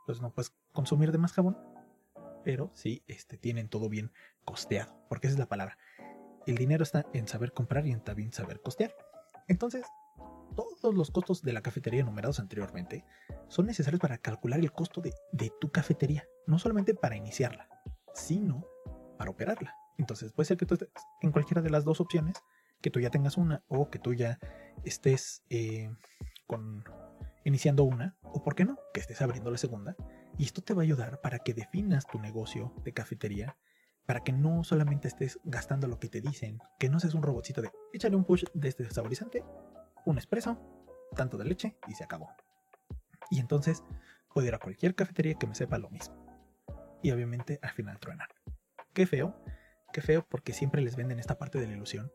Entonces 0.00 0.20
no 0.20 0.32
puedes 0.32 0.52
consumir 0.72 1.12
de 1.12 1.18
más 1.18 1.32
jabón, 1.32 1.56
pero 2.44 2.70
sí 2.74 3.02
este, 3.06 3.38
tienen 3.38 3.68
todo 3.68 3.88
bien 3.88 4.12
costeado, 4.44 4.94
porque 5.08 5.28
esa 5.28 5.34
es 5.34 5.38
la 5.40 5.48
palabra. 5.48 5.78
El 6.46 6.56
dinero 6.56 6.82
está 6.82 7.06
en 7.12 7.28
saber 7.28 7.52
comprar 7.52 7.86
y 7.86 7.92
en 7.92 8.02
también 8.02 8.32
saber 8.32 8.60
costear. 8.60 8.94
Entonces, 9.48 9.86
todos 10.82 10.94
los 10.96 11.10
costos 11.12 11.42
de 11.42 11.52
la 11.52 11.62
cafetería 11.62 12.00
enumerados 12.00 12.40
anteriormente 12.40 13.06
son 13.48 13.66
necesarios 13.66 14.00
para 14.00 14.18
calcular 14.18 14.58
el 14.58 14.72
costo 14.72 15.00
de, 15.00 15.52
tu 15.60 15.70
cafetería, 15.70 16.26
no 16.46 16.58
solamente 16.58 16.92
para 16.92 17.16
iniciarla, 17.16 17.68
sino 18.12 18.66
para 19.16 19.30
operarla. 19.30 19.74
Entonces 19.96 20.32
puede 20.32 20.48
ser 20.48 20.56
que 20.56 20.66
tú 20.66 20.74
estés 20.74 20.90
en 21.20 21.30
cualquiera 21.30 21.62
de 21.62 21.70
las 21.70 21.84
dos 21.84 22.00
opciones, 22.00 22.36
que 22.80 22.90
tú 22.90 22.98
ya 22.98 23.10
tengas 23.10 23.36
una 23.36 23.62
o 23.68 23.90
que 23.90 24.00
tú 24.00 24.12
ya 24.12 24.40
estés 24.84 25.44
eh, 25.50 25.88
con, 26.48 26.84
iniciando 27.44 27.84
una, 27.84 28.16
o 28.22 28.42
por 28.42 28.56
qué 28.56 28.64
no, 28.64 28.76
que 28.92 29.00
estés 29.00 29.22
abriendo 29.22 29.50
la 29.52 29.58
segunda. 29.58 29.94
Y 30.36 30.44
esto 30.44 30.62
te 30.62 30.74
va 30.74 30.82
a 30.82 30.84
ayudar 30.84 31.20
para 31.20 31.38
que 31.38 31.54
definas 31.54 32.06
tu 32.08 32.18
negocio 32.18 32.74
de 32.82 32.92
cafetería, 32.92 33.56
para 34.04 34.24
que 34.24 34.32
no 34.32 34.64
solamente 34.64 35.06
estés 35.06 35.38
gastando 35.44 35.86
lo 35.86 36.00
que 36.00 36.08
te 36.08 36.20
dicen, 36.20 36.58
que 36.80 36.88
no 36.88 36.98
seas 36.98 37.14
un 37.14 37.22
robotcito 37.22 37.62
de 37.62 37.70
échale 37.92 38.16
un 38.16 38.24
push 38.24 38.44
de 38.52 38.68
este 38.68 38.90
saborizante, 38.90 39.44
un 40.04 40.18
espresso, 40.18 40.58
tanto 41.14 41.38
de 41.38 41.44
leche 41.44 41.76
y 41.88 41.94
se 41.94 42.04
acabó. 42.04 42.30
Y 43.30 43.40
entonces 43.40 43.84
puedo 44.32 44.46
ir 44.46 44.54
a 44.54 44.58
cualquier 44.58 44.94
cafetería 44.94 45.34
que 45.34 45.46
me 45.46 45.54
sepa 45.54 45.78
lo 45.78 45.90
mismo. 45.90 46.26
Y 47.02 47.10
obviamente 47.10 47.58
al 47.62 47.70
final 47.70 47.98
truenan. 47.98 48.28
Qué 48.92 49.06
feo, 49.06 49.34
qué 49.92 50.02
feo 50.02 50.26
porque 50.28 50.52
siempre 50.52 50.82
les 50.82 50.96
venden 50.96 51.18
esta 51.18 51.38
parte 51.38 51.58
de 51.58 51.66
la 51.66 51.74
ilusión. 51.74 52.12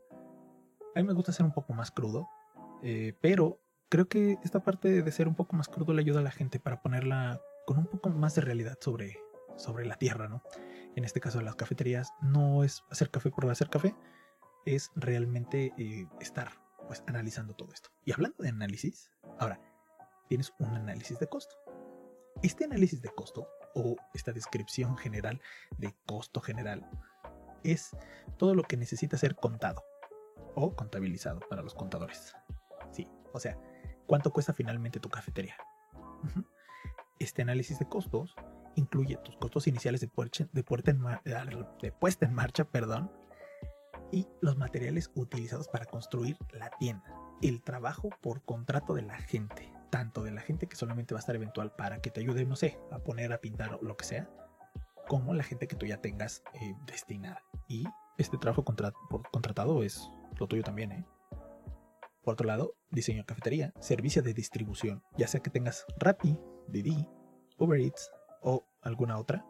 A 0.95 1.00
mí 1.00 1.08
me 1.08 1.13
gusta 1.13 1.32
ser 1.32 1.45
un 1.45 1.54
poco 1.54 1.73
más 1.73 1.91
crudo, 1.91 2.28
eh, 2.84 3.13
pero 3.21 3.62
creo 3.89 4.08
que 4.08 4.38
esta 4.43 4.62
parte 4.62 5.02
de 5.02 5.12
ser 5.12 5.28
un 5.28 5.36
poco 5.36 5.56
más 5.56 5.67
crudo 5.67 5.93
le 5.93 6.02
ayuda 6.02 6.19
a 6.19 6.23
la 6.23 6.32
gente 6.32 6.60
para 6.60 6.82
ponerla 6.82 7.41
con 7.65 7.78
un 7.78 7.88
poco 7.88 8.10
más 8.10 8.36
de 8.36 8.41
realidad 8.41 8.78
sobre, 8.80 9.17
sobre 9.58 9.86
la 9.86 9.95
tierra, 9.95 10.28
¿no? 10.28 10.41
En 10.95 11.04
este 11.04 11.19
caso, 11.19 11.41
las 11.41 11.56
cafeterías 11.56 12.13
no 12.21 12.63
es 12.63 12.84
hacer 12.89 13.12
café 13.12 13.30
por 13.30 13.50
hacer 13.50 13.69
café, 13.69 13.95
es 14.65 14.91
realmente 14.95 15.73
eh, 15.78 16.08
estar 16.19 16.50
pues 16.88 17.04
analizando 17.08 17.54
todo 17.54 17.71
esto. 17.73 17.89
Y 18.06 18.13
hablando 18.13 18.43
de 18.43 18.50
análisis, 18.50 19.12
ahora 19.39 19.60
tienes 20.28 20.54
un 20.60 20.73
análisis 20.73 21.19
de 21.19 21.28
costo. 21.28 21.56
Este 22.41 22.65
análisis 22.65 23.02
de 23.02 23.10
costo 23.10 23.47
o 23.76 23.95
esta 24.13 24.32
descripción 24.32 24.97
general 24.97 25.41
de 25.78 25.95
costo 26.06 26.41
general 26.41 26.89
es 27.63 27.95
todo 28.38 28.56
lo 28.56 28.63
que 28.63 28.78
necesita 28.78 29.17
ser 29.17 29.36
contado 29.36 29.84
o 30.56 30.76
contabilizado 30.76 31.39
para 31.50 31.62
los 31.62 31.73
contadores. 31.73 32.36
Sí, 32.91 33.08
o 33.34 33.39
sea, 33.39 33.58
cuánto 34.06 34.32
cuesta 34.32 34.54
finalmente 34.54 35.00
tu 35.00 35.10
cafetería. 35.10 35.56
Este 37.19 37.41
análisis 37.41 37.80
de 37.80 37.88
costos 37.88 38.36
incluye 38.76 39.17
tus 39.17 39.36
costos 39.38 39.67
iniciales 39.67 40.02
de, 40.02 40.10
de, 40.52 40.63
puesta 41.91 42.26
en 42.26 42.34
marcha 42.34 42.65
perdón, 42.65 43.12
y 44.12 44.28
los 44.41 44.58
materiales 44.58 45.12
utilizados 45.15 45.67
para 45.67 45.86
construir 45.86 46.38
la 46.52 46.70
tienda. 46.80 47.04
El 47.41 47.62
trabajo 47.62 48.10
por 48.22 48.43
contrato 48.43 48.93
de 48.93 49.04
la 49.04 49.17
gente, 49.17 49.72
tanto 49.89 50.24
de 50.24 50.32
la 50.32 50.41
gente 50.41 50.67
que 50.67 50.76
solamente 50.76 51.13
va 51.13 51.20
a 51.20 51.22
estar 51.22 51.36
eventual 51.36 51.74
para 51.76 52.02
que 52.02 52.10
te 52.10 52.22
ayude, 52.22 52.46
no 52.46 52.56
sé, 52.56 52.80
a 52.91 53.00
poner, 53.00 53.34
a 53.34 53.41
pintar 53.41 53.76
o 53.76 53.82
lo 53.82 53.96
que 53.98 54.06
sea, 54.06 54.30
como 55.08 55.34
la 55.34 55.43
gente 55.43 55.67
que 55.67 55.76
tú 55.76 55.86
ya 55.86 56.02
tengas 56.02 56.43
eh, 56.54 56.76
destinada. 56.86 57.41
Y 57.67 57.86
este 58.17 58.38
trabajo 58.38 58.63
contratado 58.65 59.84
es 59.84 60.10
lo 60.39 60.48
tuyo 60.48 60.63
también, 60.63 60.91
¿eh? 60.91 61.06
Por 62.24 62.34
otro 62.34 62.48
lado, 62.48 62.76
diseño 62.91 63.20
de 63.20 63.26
cafetería, 63.26 63.74
servicio 63.80 64.22
de 64.22 64.34
distribución, 64.34 65.02
ya 65.17 65.28
sea 65.28 65.41
que 65.41 65.50
tengas 65.50 65.86
Rappi, 65.98 66.38
Didi, 66.67 67.08
Uber 67.58 67.80
Eats 67.80 68.12
o 68.41 68.67
alguna 68.82 69.17
otra, 69.17 69.46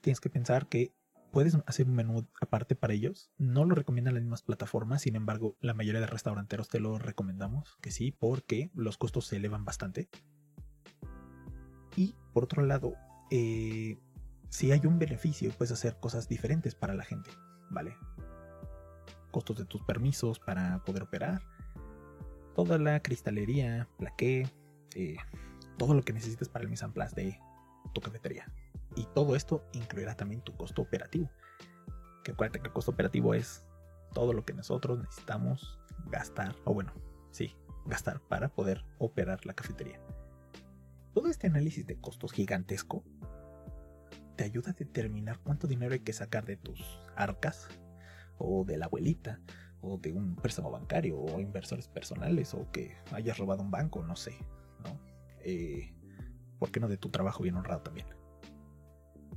tienes 0.00 0.20
que 0.20 0.30
pensar 0.30 0.68
que 0.68 0.94
puedes 1.36 1.54
hacer 1.66 1.86
un 1.86 1.94
menú 1.94 2.26
aparte 2.40 2.74
para 2.76 2.94
ellos. 2.94 3.30
No 3.36 3.66
lo 3.66 3.74
recomiendan 3.74 4.14
las 4.14 4.22
mismas 4.22 4.40
plataformas, 4.40 5.02
sin 5.02 5.16
embargo, 5.16 5.54
la 5.60 5.74
mayoría 5.74 6.00
de 6.00 6.06
restauranteros 6.06 6.70
te 6.70 6.80
lo 6.80 6.96
recomendamos 6.96 7.76
que 7.82 7.90
sí, 7.90 8.10
porque 8.10 8.70
los 8.72 8.96
costos 8.96 9.26
se 9.26 9.36
elevan 9.36 9.66
bastante. 9.66 10.08
Y 11.94 12.14
por 12.32 12.44
otro 12.44 12.64
lado, 12.64 12.94
eh, 13.30 13.98
si 14.48 14.72
hay 14.72 14.80
un 14.86 14.98
beneficio, 14.98 15.50
puedes 15.50 15.72
hacer 15.72 16.00
cosas 16.00 16.26
diferentes 16.26 16.74
para 16.74 16.94
la 16.94 17.04
gente, 17.04 17.28
¿vale? 17.68 17.94
Costos 19.30 19.58
de 19.58 19.66
tus 19.66 19.82
permisos 19.82 20.38
para 20.38 20.82
poder 20.86 21.02
operar, 21.02 21.42
toda 22.54 22.78
la 22.78 23.00
cristalería, 23.00 23.90
plaqué, 23.98 24.48
eh, 24.94 25.18
todo 25.76 25.92
lo 25.92 26.02
que 26.02 26.14
necesites 26.14 26.48
para 26.48 26.62
el 26.62 26.70
mise 26.70 26.86
en 26.86 26.92
place 26.94 27.14
de 27.14 27.38
tu 27.92 28.00
cafetería. 28.00 28.50
Y 28.96 29.06
todo 29.14 29.36
esto 29.36 29.64
incluirá 29.72 30.16
también 30.16 30.40
tu 30.40 30.56
costo 30.56 30.82
operativo. 30.82 31.30
Que 32.24 32.32
acuérdate 32.32 32.60
que 32.60 32.68
el 32.68 32.72
costo 32.72 32.90
operativo 32.90 33.34
es 33.34 33.64
todo 34.12 34.32
lo 34.32 34.44
que 34.44 34.54
nosotros 34.54 34.98
necesitamos 34.98 35.78
gastar, 36.06 36.56
o 36.64 36.72
bueno, 36.72 36.92
sí, 37.30 37.54
gastar 37.84 38.20
para 38.20 38.48
poder 38.48 38.84
operar 38.98 39.44
la 39.44 39.54
cafetería. 39.54 40.00
Todo 41.14 41.28
este 41.28 41.46
análisis 41.46 41.86
de 41.86 42.00
costos 42.00 42.32
gigantesco 42.32 43.04
te 44.36 44.44
ayuda 44.44 44.70
a 44.70 44.74
determinar 44.74 45.38
cuánto 45.40 45.66
dinero 45.66 45.94
hay 45.94 46.00
que 46.00 46.12
sacar 46.12 46.44
de 46.44 46.56
tus 46.56 46.80
arcas 47.14 47.68
o 48.38 48.64
de 48.64 48.76
la 48.76 48.86
abuelita 48.86 49.40
o 49.80 49.98
de 49.98 50.12
un 50.12 50.36
préstamo 50.36 50.70
bancario 50.70 51.18
o 51.18 51.40
inversores 51.40 51.88
personales 51.88 52.54
o 52.54 52.70
que 52.70 52.96
hayas 53.12 53.38
robado 53.38 53.62
un 53.62 53.70
banco, 53.70 54.02
no 54.02 54.16
sé, 54.16 54.36
¿no? 54.82 54.98
Eh, 55.40 55.94
¿Por 56.58 56.70
qué 56.70 56.80
no 56.80 56.88
de 56.88 56.96
tu 56.96 57.10
trabajo 57.10 57.42
bien 57.42 57.56
honrado 57.56 57.82
también? 57.82 58.06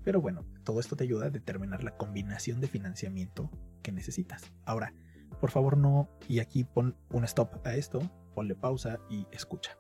Pero 0.04 0.22
bueno, 0.22 0.46
todo 0.64 0.80
esto 0.80 0.96
te 0.96 1.04
ayuda 1.04 1.28
a 1.28 1.30
determinar 1.32 1.84
la 1.84 1.98
combinación 1.98 2.62
de 2.62 2.68
financiamiento 2.68 3.50
que 3.84 3.92
necesitas. 3.92 4.52
Ahora, 4.66 4.94
por 5.40 5.52
favor 5.52 5.78
no, 5.78 6.10
y 6.28 6.40
aquí 6.40 6.64
pon 6.64 6.98
un 7.12 7.24
stop 7.26 7.66
a 7.66 7.76
esto, 7.76 8.00
ponle 8.34 8.56
pausa 8.56 9.00
y 9.10 9.28
escucha. 9.32 9.78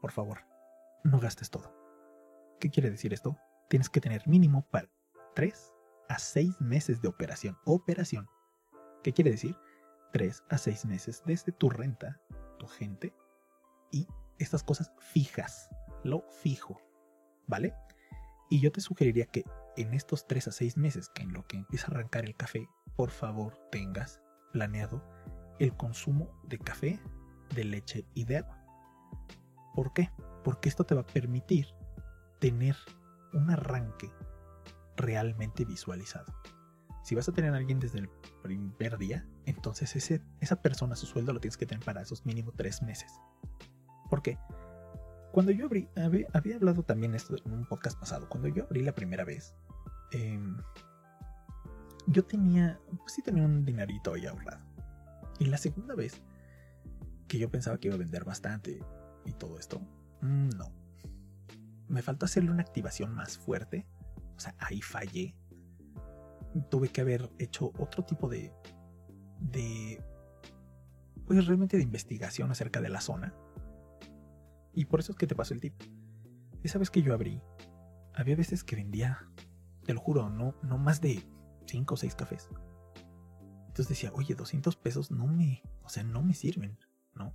Por 0.00 0.12
favor, 0.12 0.38
no 1.04 1.18
gastes 1.18 1.50
todo. 1.50 1.74
¿Qué 2.60 2.70
quiere 2.70 2.90
decir 2.90 3.12
esto? 3.12 3.36
Tienes 3.68 3.90
que 3.90 4.00
tener 4.00 4.26
mínimo 4.26 4.66
para 4.70 4.90
3 5.34 5.72
a 6.08 6.18
6 6.18 6.60
meses 6.60 7.02
de 7.02 7.08
operación. 7.08 7.56
Operación 7.64 8.28
¿Qué 9.02 9.12
quiere 9.12 9.30
decir? 9.30 9.56
3 10.12 10.44
a 10.48 10.58
6 10.58 10.86
meses 10.86 11.22
desde 11.24 11.52
tu 11.52 11.70
renta, 11.70 12.20
tu 12.58 12.66
gente 12.66 13.14
y 13.90 14.06
estas 14.38 14.62
cosas 14.62 14.92
fijas, 14.98 15.70
lo 16.02 16.24
fijo, 16.42 16.80
¿vale? 17.46 17.74
Y 18.50 18.60
yo 18.60 18.72
te 18.72 18.80
sugeriría 18.80 19.26
que 19.26 19.44
en 19.76 19.94
estos 19.94 20.26
3 20.26 20.48
a 20.48 20.52
6 20.52 20.76
meses, 20.76 21.08
que 21.14 21.22
en 21.22 21.32
lo 21.32 21.46
que 21.46 21.58
empieza 21.58 21.86
a 21.86 21.90
arrancar 21.90 22.24
el 22.24 22.34
café, 22.34 22.68
por 22.96 23.10
favor 23.10 23.58
tengas 23.70 24.20
planeado 24.52 25.04
el 25.58 25.76
consumo 25.76 26.30
de 26.44 26.58
café, 26.58 27.00
de 27.54 27.64
leche 27.64 28.06
y 28.14 28.24
de 28.24 28.38
agua. 28.38 28.64
¿Por 29.74 29.92
qué? 29.92 30.10
Porque 30.44 30.68
esto 30.68 30.84
te 30.84 30.94
va 30.94 31.02
a 31.02 31.06
permitir 31.06 31.66
tener 32.40 32.76
un 33.32 33.50
arranque 33.50 34.10
realmente 34.96 35.64
visualizado. 35.64 36.32
Si 37.04 37.14
vas 37.14 37.28
a 37.28 37.32
tener 37.32 37.54
a 37.54 37.56
alguien 37.56 37.78
desde 37.78 38.00
el 38.00 38.08
primer 38.42 38.98
día, 38.98 39.26
entonces 39.46 39.94
ese, 39.96 40.22
esa 40.40 40.60
persona, 40.60 40.96
su 40.96 41.06
sueldo 41.06 41.32
lo 41.32 41.40
tienes 41.40 41.56
que 41.56 41.66
tener 41.66 41.84
para 41.84 42.02
esos 42.02 42.26
mínimo 42.26 42.52
tres 42.52 42.82
meses. 42.82 43.12
¿Por 44.10 44.22
qué? 44.22 44.38
Cuando 45.38 45.52
yo 45.52 45.66
abrí, 45.66 45.88
había, 45.94 46.56
hablado 46.56 46.82
también 46.82 47.14
esto 47.14 47.36
en 47.44 47.52
un 47.52 47.64
podcast 47.64 47.96
pasado, 47.96 48.28
cuando 48.28 48.48
yo 48.48 48.64
abrí 48.64 48.82
la 48.82 48.90
primera 48.90 49.24
vez, 49.24 49.54
em, 50.10 50.56
yo 52.08 52.24
tenía, 52.24 52.80
pues 52.88 53.12
sí 53.12 53.22
tenía 53.22 53.44
un 53.44 53.64
dinerito 53.64 54.14
ahí 54.14 54.26
ahorrado. 54.26 54.66
Y 55.38 55.44
la 55.44 55.56
segunda 55.56 55.94
vez, 55.94 56.20
que 57.28 57.38
yo 57.38 57.52
pensaba 57.52 57.78
que 57.78 57.86
iba 57.86 57.94
a 57.94 57.98
vender 57.98 58.24
bastante 58.24 58.80
y 59.26 59.32
todo 59.34 59.60
esto, 59.60 59.78
mm, 60.22 60.48
no. 60.56 60.72
Me 61.86 62.02
faltó 62.02 62.26
hacerle 62.26 62.50
una 62.50 62.62
activación 62.62 63.14
más 63.14 63.38
fuerte. 63.38 63.86
O 64.34 64.40
sea, 64.40 64.56
ahí 64.58 64.82
fallé 64.82 65.36
tuve 66.68 66.88
que 66.88 67.00
haber 67.00 67.30
hecho 67.38 67.70
otro 67.78 68.04
tipo 68.04 68.28
de, 68.28 68.52
de, 69.38 70.02
pues 71.28 71.46
realmente 71.46 71.76
de 71.76 71.84
investigación 71.84 72.50
acerca 72.50 72.80
de 72.80 72.88
la 72.88 73.00
zona. 73.00 73.36
Y 74.78 74.84
por 74.84 75.00
eso 75.00 75.10
es 75.10 75.18
que 75.18 75.26
te 75.26 75.34
paso 75.34 75.54
el 75.54 75.60
tip. 75.60 75.74
Esa 76.62 76.78
vez 76.78 76.88
que 76.88 77.02
yo 77.02 77.12
abrí, 77.12 77.42
había 78.14 78.36
veces 78.36 78.62
que 78.62 78.76
vendía, 78.76 79.28
te 79.84 79.92
lo 79.92 79.98
juro, 79.98 80.30
no, 80.30 80.54
no 80.62 80.78
más 80.78 81.00
de 81.00 81.28
5 81.66 81.94
o 81.94 81.96
6 81.96 82.14
cafés. 82.14 82.48
Entonces 83.66 83.88
decía, 83.88 84.12
oye, 84.14 84.36
200 84.36 84.76
pesos 84.76 85.10
no 85.10 85.26
me, 85.26 85.64
o 85.82 85.88
sea, 85.88 86.04
no 86.04 86.22
me 86.22 86.32
sirven, 86.32 86.78
¿no? 87.16 87.34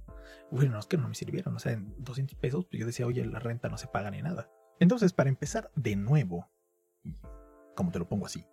Bueno, 0.51 0.71
no 0.71 0.79
es 0.79 0.85
que 0.85 0.97
no 0.97 1.09
me 1.09 1.15
sirvieron, 1.15 1.53
o 1.53 1.59
sea, 1.59 1.73
en 1.73 1.93
200 2.01 2.37
pesos, 2.37 2.65
pues 2.65 2.79
yo 2.79 2.85
decía, 2.85 3.05
oye, 3.05 3.25
la 3.25 3.39
renta 3.39 3.67
no 3.67 3.77
se 3.77 3.87
paga 3.87 4.09
ni 4.09 4.21
nada. 4.21 4.49
Entonces, 4.79 5.11
para 5.11 5.27
empezar 5.27 5.69
de 5.75 5.97
nuevo, 5.97 6.49
como 7.75 7.91
te 7.91 7.99
lo 7.99 8.07
pongo 8.07 8.25
así, 8.25 8.47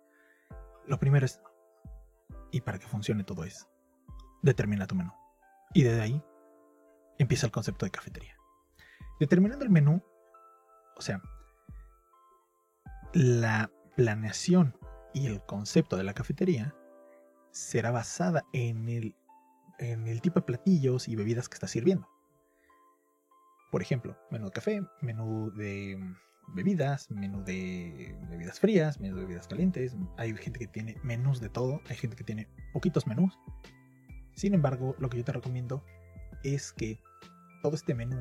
lo 0.85 0.99
primero 0.99 1.25
es, 1.25 1.41
y 2.51 2.59
para 2.59 2.77
que 2.77 2.87
funcione 2.87 3.23
todo 3.23 3.45
es, 3.45 3.69
determina 4.41 4.85
tu 4.85 4.95
menú. 4.95 5.13
Y 5.73 5.83
desde 5.83 6.01
ahí 6.01 6.21
empieza 7.19 7.45
el 7.45 7.53
concepto 7.53 7.85
de 7.85 7.91
cafetería. 7.91 8.35
Determinando 9.21 9.63
el 9.63 9.69
menú, 9.69 10.01
o 10.97 11.01
sea, 11.03 11.21
la 13.13 13.69
planeación 13.95 14.75
y 15.13 15.27
el 15.27 15.45
concepto 15.45 15.95
de 15.95 16.03
la 16.03 16.15
cafetería 16.15 16.73
será 17.51 17.91
basada 17.91 18.43
en 18.51 18.89
el 18.89 19.15
en 19.77 20.07
el 20.07 20.21
tipo 20.21 20.39
de 20.39 20.47
platillos 20.47 21.07
y 21.07 21.15
bebidas 21.15 21.49
que 21.49 21.53
estás 21.53 21.69
sirviendo. 21.69 22.09
Por 23.71 23.83
ejemplo, 23.83 24.17
menú 24.31 24.45
de 24.45 24.51
café, 24.53 24.81
menú 25.01 25.51
de 25.51 25.99
bebidas, 26.55 27.11
menú 27.11 27.43
de 27.43 28.17
bebidas 28.27 28.59
frías, 28.59 28.99
menú 28.99 29.17
de 29.17 29.21
bebidas 29.21 29.47
calientes. 29.47 29.95
Hay 30.17 30.35
gente 30.35 30.57
que 30.57 30.67
tiene 30.67 30.97
menús 31.03 31.39
de 31.39 31.49
todo, 31.49 31.79
hay 31.87 31.95
gente 31.95 32.15
que 32.15 32.23
tiene 32.23 32.49
poquitos 32.73 33.05
menús. 33.05 33.37
Sin 34.33 34.55
embargo, 34.55 34.95
lo 34.97 35.09
que 35.09 35.19
yo 35.19 35.23
te 35.23 35.31
recomiendo 35.31 35.85
es 36.43 36.73
que 36.73 36.99
todo 37.61 37.75
este 37.75 37.93
menú 37.93 38.19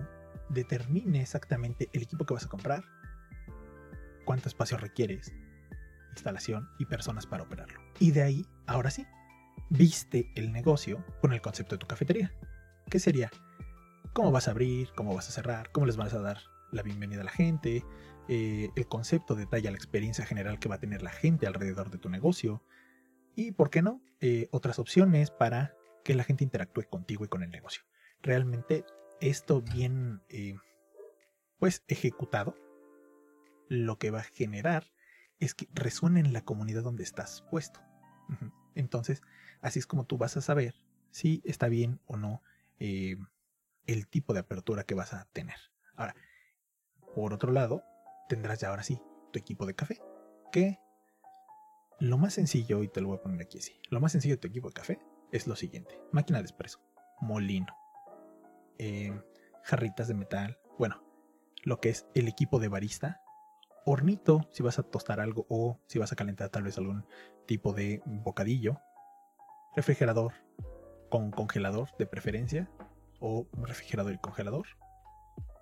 determine 0.50 1.20
exactamente 1.20 1.88
el 1.92 2.02
equipo 2.02 2.26
que 2.26 2.34
vas 2.34 2.44
a 2.44 2.48
comprar, 2.48 2.84
cuánto 4.24 4.48
espacio 4.48 4.76
requieres, 4.76 5.32
instalación 6.12 6.68
y 6.78 6.86
personas 6.86 7.26
para 7.26 7.44
operarlo. 7.44 7.80
Y 7.98 8.10
de 8.10 8.22
ahí, 8.22 8.46
ahora 8.66 8.90
sí, 8.90 9.06
viste 9.70 10.30
el 10.34 10.52
negocio 10.52 11.04
con 11.20 11.32
el 11.32 11.40
concepto 11.40 11.76
de 11.76 11.78
tu 11.78 11.86
cafetería. 11.86 12.32
¿Qué 12.88 12.98
sería? 12.98 13.30
¿Cómo 14.12 14.32
vas 14.32 14.48
a 14.48 14.50
abrir? 14.50 14.88
¿Cómo 14.96 15.14
vas 15.14 15.28
a 15.28 15.32
cerrar? 15.32 15.70
¿Cómo 15.72 15.86
les 15.86 15.96
vas 15.96 16.12
a 16.14 16.20
dar 16.20 16.38
la 16.72 16.82
bienvenida 16.82 17.20
a 17.20 17.24
la 17.24 17.30
gente? 17.30 17.84
Eh, 18.28 18.70
el 18.76 18.86
concepto 18.86 19.34
detalla 19.34 19.70
la 19.70 19.76
experiencia 19.76 20.26
general 20.26 20.58
que 20.58 20.68
va 20.68 20.76
a 20.76 20.80
tener 20.80 21.02
la 21.02 21.10
gente 21.10 21.46
alrededor 21.46 21.90
de 21.90 21.98
tu 21.98 22.10
negocio. 22.10 22.62
Y, 23.36 23.52
¿por 23.52 23.70
qué 23.70 23.82
no? 23.82 24.02
Eh, 24.20 24.48
otras 24.50 24.78
opciones 24.78 25.30
para 25.30 25.74
que 26.04 26.14
la 26.14 26.24
gente 26.24 26.44
interactúe 26.44 26.84
contigo 26.90 27.24
y 27.24 27.28
con 27.28 27.42
el 27.42 27.50
negocio. 27.50 27.82
Realmente 28.22 28.84
esto 29.20 29.62
bien, 29.62 30.22
eh, 30.28 30.56
pues, 31.58 31.84
ejecutado, 31.88 32.56
lo 33.68 33.98
que 33.98 34.10
va 34.10 34.20
a 34.20 34.24
generar 34.24 34.92
es 35.38 35.54
que 35.54 35.68
resuene 35.72 36.20
en 36.20 36.32
la 36.32 36.42
comunidad 36.42 36.82
donde 36.82 37.04
estás 37.04 37.42
puesto. 37.50 37.80
Entonces, 38.74 39.22
así 39.60 39.78
es 39.78 39.86
como 39.86 40.04
tú 40.04 40.18
vas 40.18 40.36
a 40.36 40.40
saber 40.40 40.74
si 41.10 41.42
está 41.44 41.68
bien 41.68 42.00
o 42.06 42.16
no 42.16 42.42
eh, 42.78 43.16
el 43.86 44.06
tipo 44.06 44.32
de 44.32 44.40
apertura 44.40 44.84
que 44.84 44.94
vas 44.94 45.12
a 45.12 45.26
tener. 45.32 45.56
Ahora, 45.96 46.14
por 47.14 47.32
otro 47.32 47.52
lado, 47.52 47.82
tendrás 48.28 48.60
ya 48.60 48.68
ahora 48.68 48.82
sí 48.82 49.00
tu 49.32 49.38
equipo 49.38 49.66
de 49.66 49.74
café. 49.74 50.00
Que 50.52 50.78
lo 51.98 52.18
más 52.18 52.34
sencillo, 52.34 52.82
y 52.82 52.88
te 52.88 53.00
lo 53.00 53.08
voy 53.08 53.18
a 53.18 53.22
poner 53.22 53.42
aquí 53.42 53.58
así, 53.58 53.80
lo 53.90 54.00
más 54.00 54.12
sencillo 54.12 54.34
de 54.34 54.40
tu 54.40 54.48
equipo 54.48 54.68
de 54.68 54.74
café 54.74 54.98
es 55.32 55.46
lo 55.46 55.56
siguiente. 55.56 56.00
Máquina 56.12 56.38
de 56.38 56.46
espresso, 56.46 56.80
molino, 57.20 57.74
jarritas 59.62 60.08
de 60.08 60.14
metal, 60.14 60.58
bueno, 60.78 61.02
lo 61.64 61.80
que 61.80 61.90
es 61.90 62.06
el 62.14 62.28
equipo 62.28 62.58
de 62.58 62.68
barista, 62.68 63.20
hornito 63.84 64.48
si 64.50 64.62
vas 64.62 64.78
a 64.78 64.82
tostar 64.82 65.20
algo 65.20 65.46
o 65.48 65.78
si 65.86 65.98
vas 65.98 66.12
a 66.12 66.16
calentar 66.16 66.48
tal 66.48 66.62
vez 66.62 66.78
algún 66.78 67.06
tipo 67.46 67.72
de 67.72 68.02
bocadillo, 68.06 68.78
refrigerador 69.74 70.32
con 71.10 71.30
congelador 71.30 71.88
de 71.98 72.06
preferencia 72.06 72.70
o 73.20 73.46
refrigerador 73.52 74.14
y 74.14 74.18
congelador. 74.18 74.66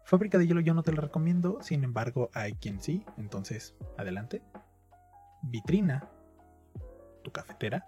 Fábrica 0.04 0.38
de 0.38 0.46
hielo 0.46 0.60
yo 0.60 0.74
no 0.74 0.82
te 0.82 0.92
la 0.92 1.00
recomiendo, 1.00 1.58
sin 1.62 1.84
embargo 1.84 2.30
hay 2.32 2.54
quien 2.54 2.80
sí, 2.80 3.04
entonces 3.16 3.74
adelante. 3.96 4.42
Vitrina, 5.42 6.08
tu 7.22 7.30
cafetera, 7.30 7.86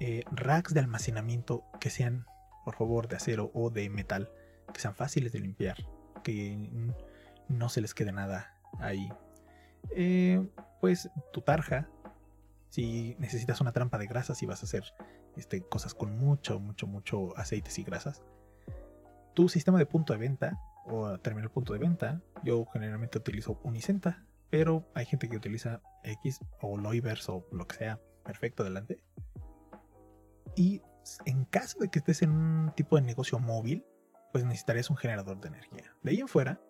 eh, 0.00 0.24
racks 0.32 0.74
de 0.74 0.80
almacenamiento 0.80 1.64
que 1.80 1.90
sean 1.90 2.26
por 2.64 2.76
favor 2.76 3.08
de 3.08 3.16
acero 3.16 3.50
o 3.54 3.70
de 3.70 3.88
metal, 3.88 4.30
sean 4.80 4.94
fáciles 4.94 5.32
de 5.32 5.40
limpiar, 5.40 5.76
que 6.22 6.70
no 7.48 7.68
se 7.68 7.80
les 7.80 7.94
quede 7.94 8.12
nada 8.12 8.54
ahí. 8.78 9.08
Eh, 9.90 10.46
pues 10.80 11.10
tu 11.32 11.40
tarja, 11.40 11.88
si 12.70 13.16
necesitas 13.18 13.60
una 13.60 13.72
trampa 13.72 13.98
de 13.98 14.06
grasas 14.06 14.42
y 14.42 14.46
vas 14.46 14.62
a 14.62 14.66
hacer 14.66 14.84
este, 15.36 15.62
cosas 15.62 15.94
con 15.94 16.16
mucho, 16.16 16.60
mucho, 16.60 16.86
mucho 16.86 17.36
aceites 17.36 17.78
y 17.78 17.84
grasas. 17.84 18.22
Tu 19.34 19.48
sistema 19.48 19.78
de 19.78 19.86
punto 19.86 20.12
de 20.12 20.18
venta 20.18 20.58
o 20.86 21.18
terminal 21.18 21.50
punto 21.50 21.72
de 21.72 21.78
venta, 21.78 22.20
yo 22.42 22.64
generalmente 22.66 23.18
utilizo 23.18 23.60
Unicenta, 23.62 24.24
pero 24.50 24.88
hay 24.94 25.04
gente 25.06 25.28
que 25.28 25.36
utiliza 25.36 25.80
X 26.02 26.40
o 26.60 26.78
Loivers 26.78 27.28
o 27.28 27.46
lo 27.52 27.66
que 27.66 27.76
sea, 27.76 28.00
perfecto, 28.24 28.62
adelante. 28.62 29.02
Y 30.56 30.82
en 31.24 31.44
caso 31.44 31.78
de 31.78 31.88
que 31.88 31.98
estés 32.00 32.22
en 32.22 32.30
un 32.30 32.72
tipo 32.74 32.96
de 32.96 33.02
negocio 33.02 33.38
móvil, 33.38 33.84
pues 34.32 34.44
necesitarías 34.44 34.90
un 34.90 34.96
generador 34.96 35.40
de 35.40 35.48
energía. 35.48 35.94
De 36.02 36.10
ahí 36.10 36.20
en 36.20 36.28
fuera, 36.28 36.60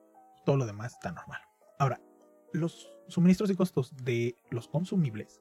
todo 0.45 0.57
lo 0.57 0.67
demás 0.67 0.95
está 0.95 1.13
normal. 1.13 1.41
Ahora, 1.79 2.01
los 2.53 2.93
suministros 3.09 3.51
y 3.51 3.57
costos 3.57 3.95
de 3.97 4.37
los 4.51 4.69
consumibles, 4.69 5.41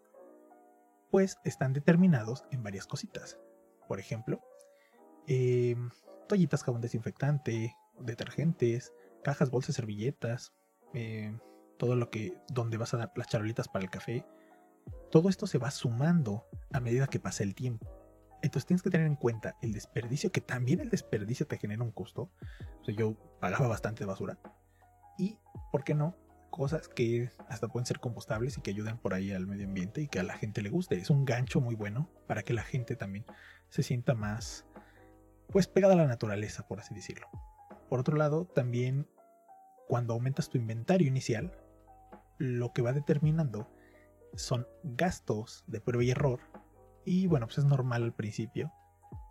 pues 1.12 1.38
están 1.44 1.74
determinados 1.74 2.46
en 2.52 2.64
varias 2.64 2.88
cositas. 2.88 3.40
Por 3.88 4.00
ejemplo, 4.00 4.42
em, 5.28 5.90
toallitas, 6.28 6.64
jabón 6.64 6.82
desinfectante, 6.82 7.76
detergentes, 8.00 8.94
cajas, 9.24 9.50
bolsas, 9.50 9.76
servilletas, 9.76 10.54
em, 10.94 11.40
todo 11.78 11.96
lo 11.96 12.10
que, 12.10 12.38
donde 12.50 12.78
vas 12.78 12.94
a 12.94 12.98
dar 12.98 13.12
las 13.16 13.28
charolitas 13.28 13.68
para 13.68 13.86
el 13.86 13.92
café. 13.92 14.26
Todo 15.12 15.30
esto 15.30 15.48
se 15.48 15.58
va 15.58 15.72
sumando 15.72 16.46
a 16.74 16.80
medida 16.80 17.08
que 17.08 17.20
pasa 17.20 17.44
el 17.44 17.56
tiempo. 17.56 17.97
Entonces 18.42 18.66
tienes 18.66 18.84
que 18.84 18.90
tener 18.90 19.08
en 19.08 19.16
cuenta 19.16 19.56
el 19.62 19.74
desperdicio, 19.74 20.32
que 20.32 20.42
también 20.42 20.80
el 20.80 20.90
desperdicio 20.90 21.48
te 21.48 21.58
genera 21.58 21.84
un 21.84 21.92
costo. 21.92 22.32
O 22.82 22.86
sea, 22.86 22.96
yo 22.96 23.16
pagaba 23.40 23.68
bastante 23.68 24.06
basura. 24.06 24.38
Y, 25.18 25.38
¿por 25.72 25.84
qué 25.84 25.96
no? 25.96 26.16
Cosas 26.52 26.88
que 26.88 27.32
hasta 27.50 27.68
pueden 27.68 27.86
ser 27.86 28.00
compostables 28.00 28.58
y 28.58 28.62
que 28.62 28.72
ayuden 28.72 28.98
por 28.98 29.14
ahí 29.14 29.32
al 29.32 29.48
medio 29.48 29.66
ambiente 29.66 30.02
y 30.02 30.08
que 30.08 30.20
a 30.20 30.24
la 30.24 30.38
gente 30.38 30.62
le 30.62 30.70
guste. 30.70 30.96
Es 30.96 31.10
un 31.10 31.26
gancho 31.26 31.62
muy 31.62 31.76
bueno 31.76 32.10
para 32.28 32.44
que 32.44 32.54
la 32.54 32.64
gente 32.64 32.96
también 32.96 33.26
se 33.70 33.84
sienta 33.84 34.14
más, 34.14 34.66
pues, 35.50 35.68
pegada 35.68 35.94
a 35.94 35.98
la 35.98 36.08
naturaleza, 36.08 36.68
por 36.68 36.80
así 36.80 36.94
decirlo. 36.94 37.28
Por 37.90 38.00
otro 38.00 38.16
lado, 38.18 38.46
también 38.46 39.08
cuando 39.88 40.14
aumentas 40.14 40.50
tu 40.50 40.58
inventario 40.58 41.08
inicial, 41.08 41.52
lo 42.38 42.72
que 42.74 42.82
va 42.82 42.94
determinando 42.94 43.70
son 44.36 44.68
gastos 44.84 45.64
de 45.68 45.82
prueba 45.82 46.04
y 46.04 46.12
error 46.12 46.40
y 47.08 47.26
bueno, 47.26 47.48
pues 47.48 47.60
es 47.60 47.66
normal 47.66 48.04
al 48.04 48.14
principio. 48.14 48.74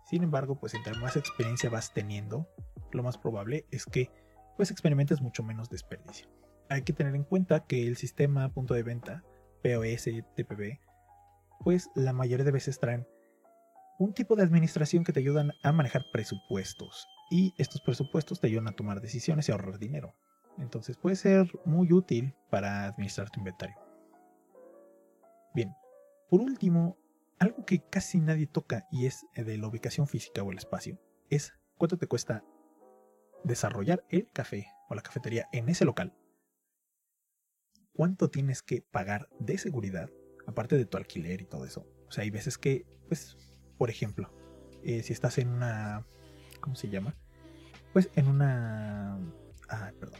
Sin 0.09 0.23
embargo, 0.23 0.59
pues 0.59 0.73
entre 0.73 0.95
más 0.95 1.15
experiencia 1.15 1.69
vas 1.69 1.93
teniendo, 1.93 2.49
lo 2.91 3.03
más 3.03 3.19
probable 3.19 3.65
es 3.69 3.85
que 3.85 4.09
pues 4.55 4.71
experimentes 4.71 5.21
mucho 5.21 5.43
menos 5.43 5.69
desperdicio. 5.69 6.27
Hay 6.69 6.81
que 6.81 6.93
tener 6.93 7.13
en 7.13 7.23
cuenta 7.23 7.65
que 7.65 7.87
el 7.87 7.95
sistema 7.95 8.49
punto 8.49 8.73
de 8.73 8.81
venta, 8.81 9.23
POS, 9.61 10.05
TPB, 10.35 10.79
pues 11.63 11.91
la 11.93 12.13
mayoría 12.13 12.45
de 12.45 12.51
veces 12.51 12.79
traen 12.79 13.07
un 13.99 14.11
tipo 14.11 14.35
de 14.35 14.43
administración 14.43 15.03
que 15.03 15.13
te 15.13 15.19
ayudan 15.19 15.51
a 15.61 15.71
manejar 15.71 16.01
presupuestos. 16.11 17.07
Y 17.29 17.53
estos 17.59 17.81
presupuestos 17.81 18.39
te 18.39 18.47
ayudan 18.47 18.69
a 18.69 18.75
tomar 18.75 19.01
decisiones 19.01 19.47
y 19.47 19.51
ahorrar 19.51 19.77
dinero. 19.77 20.15
Entonces 20.57 20.97
puede 20.97 21.15
ser 21.15 21.47
muy 21.63 21.93
útil 21.93 22.33
para 22.49 22.85
administrar 22.85 23.29
tu 23.29 23.39
inventario. 23.39 23.77
Bien, 25.53 25.75
por 26.29 26.41
último, 26.41 26.97
algo 27.39 27.65
que 27.65 27.83
casi 27.89 28.19
nadie 28.19 28.47
toca 28.47 28.87
y 28.91 29.05
es 29.05 29.25
de 29.35 29.57
la 29.57 29.67
ubicación 29.67 30.07
física 30.07 30.43
o 30.43 30.51
el 30.51 30.57
espacio 30.57 30.99
es 31.29 31.53
cuánto 31.77 31.97
te 31.97 32.07
cuesta 32.07 32.43
desarrollar 33.43 34.03
el 34.09 34.31
café 34.31 34.67
o 34.89 34.95
la 34.95 35.01
cafetería 35.01 35.47
en 35.51 35.69
ese 35.69 35.85
local. 35.85 36.15
¿Cuánto 37.93 38.29
tienes 38.29 38.61
que 38.61 38.81
pagar 38.81 39.27
de 39.39 39.57
seguridad 39.57 40.09
aparte 40.45 40.77
de 40.77 40.85
tu 40.85 40.97
alquiler 40.97 41.41
y 41.41 41.45
todo 41.45 41.65
eso? 41.65 41.87
O 42.07 42.11
sea, 42.11 42.23
hay 42.23 42.29
veces 42.29 42.57
que, 42.57 42.85
pues, 43.07 43.37
por 43.77 43.89
ejemplo, 43.89 44.31
eh, 44.83 45.03
si 45.03 45.13
estás 45.13 45.37
en 45.37 45.49
una, 45.49 46.05
¿cómo 46.61 46.75
se 46.75 46.89
llama? 46.89 47.15
Pues 47.93 48.09
en 48.15 48.27
una, 48.27 49.19
ah, 49.69 49.91
perdón, 49.99 50.19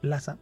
plaza, 0.00 0.38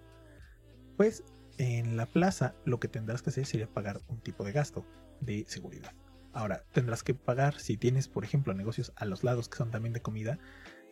pues 0.96 1.24
en 1.58 1.96
la 1.96 2.06
plaza 2.06 2.54
lo 2.64 2.80
que 2.80 2.88
tendrás 2.88 3.22
que 3.22 3.30
hacer 3.30 3.46
sería 3.46 3.66
pagar 3.66 4.00
un 4.08 4.20
tipo 4.20 4.44
de 4.44 4.52
gasto 4.52 4.84
de 5.20 5.44
seguridad. 5.48 5.92
Ahora, 6.32 6.64
tendrás 6.72 7.04
que 7.04 7.14
pagar 7.14 7.60
si 7.60 7.76
tienes, 7.76 8.08
por 8.08 8.24
ejemplo, 8.24 8.54
negocios 8.54 8.92
a 8.96 9.04
los 9.04 9.22
lados 9.22 9.48
que 9.48 9.56
son 9.56 9.70
también 9.70 9.92
de 9.92 10.02
comida, 10.02 10.38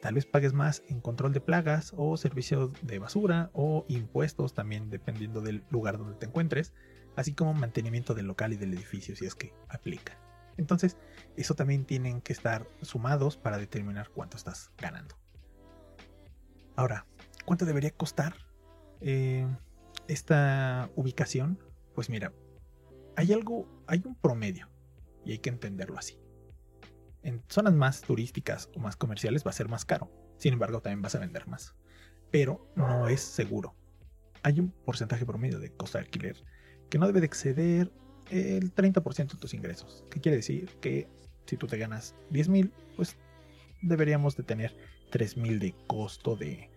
tal 0.00 0.14
vez 0.14 0.24
pagues 0.24 0.52
más 0.52 0.82
en 0.88 1.00
control 1.00 1.32
de 1.32 1.40
plagas 1.40 1.92
o 1.96 2.16
servicio 2.16 2.72
de 2.82 2.98
basura 3.00 3.50
o 3.52 3.84
impuestos 3.88 4.54
también 4.54 4.88
dependiendo 4.88 5.40
del 5.40 5.64
lugar 5.70 5.98
donde 5.98 6.14
te 6.14 6.26
encuentres, 6.26 6.72
así 7.16 7.34
como 7.34 7.54
mantenimiento 7.54 8.14
del 8.14 8.26
local 8.26 8.52
y 8.52 8.56
del 8.56 8.72
edificio 8.72 9.16
si 9.16 9.26
es 9.26 9.34
que 9.34 9.52
aplica. 9.68 10.16
Entonces, 10.56 10.96
eso 11.36 11.54
también 11.54 11.86
tienen 11.86 12.20
que 12.20 12.32
estar 12.32 12.66
sumados 12.82 13.36
para 13.36 13.58
determinar 13.58 14.10
cuánto 14.10 14.36
estás 14.36 14.70
ganando. 14.78 15.16
Ahora, 16.76 17.06
¿cuánto 17.44 17.64
debería 17.64 17.90
costar 17.90 18.34
eh, 19.00 19.46
esta 20.08 20.90
ubicación? 20.94 21.58
Pues 21.94 22.08
mira, 22.10 22.32
hay 23.16 23.32
algo, 23.32 23.68
hay 23.86 24.02
un 24.04 24.14
promedio 24.14 24.68
y 25.24 25.32
hay 25.32 25.38
que 25.38 25.50
entenderlo 25.50 25.98
así. 25.98 26.18
En 27.22 27.42
zonas 27.48 27.74
más 27.74 28.00
turísticas 28.00 28.68
o 28.74 28.80
más 28.80 28.96
comerciales 28.96 29.46
va 29.46 29.50
a 29.50 29.54
ser 29.54 29.68
más 29.68 29.84
caro, 29.84 30.10
sin 30.38 30.54
embargo 30.54 30.80
también 30.80 31.02
vas 31.02 31.14
a 31.14 31.20
vender 31.20 31.46
más, 31.46 31.74
pero 32.30 32.72
no 32.74 33.08
es 33.08 33.20
seguro. 33.20 33.76
Hay 34.42 34.58
un 34.58 34.70
porcentaje 34.70 35.24
promedio 35.24 35.60
de 35.60 35.70
costo 35.70 35.98
de 35.98 36.04
alquiler 36.04 36.42
que 36.90 36.98
no 36.98 37.06
debe 37.06 37.20
de 37.20 37.26
exceder 37.26 37.92
el 38.30 38.74
30% 38.74 39.32
de 39.32 39.38
tus 39.38 39.54
ingresos. 39.54 40.04
¿Qué 40.10 40.20
quiere 40.20 40.36
decir? 40.36 40.68
Que 40.80 41.08
si 41.46 41.56
tú 41.56 41.66
te 41.66 41.78
ganas 41.78 42.14
10 42.30 42.48
mil, 42.48 42.72
pues 42.96 43.16
deberíamos 43.82 44.36
de 44.36 44.42
tener 44.42 44.76
3.000 45.10 45.58
de 45.58 45.74
costo 45.86 46.36
de, 46.36 46.70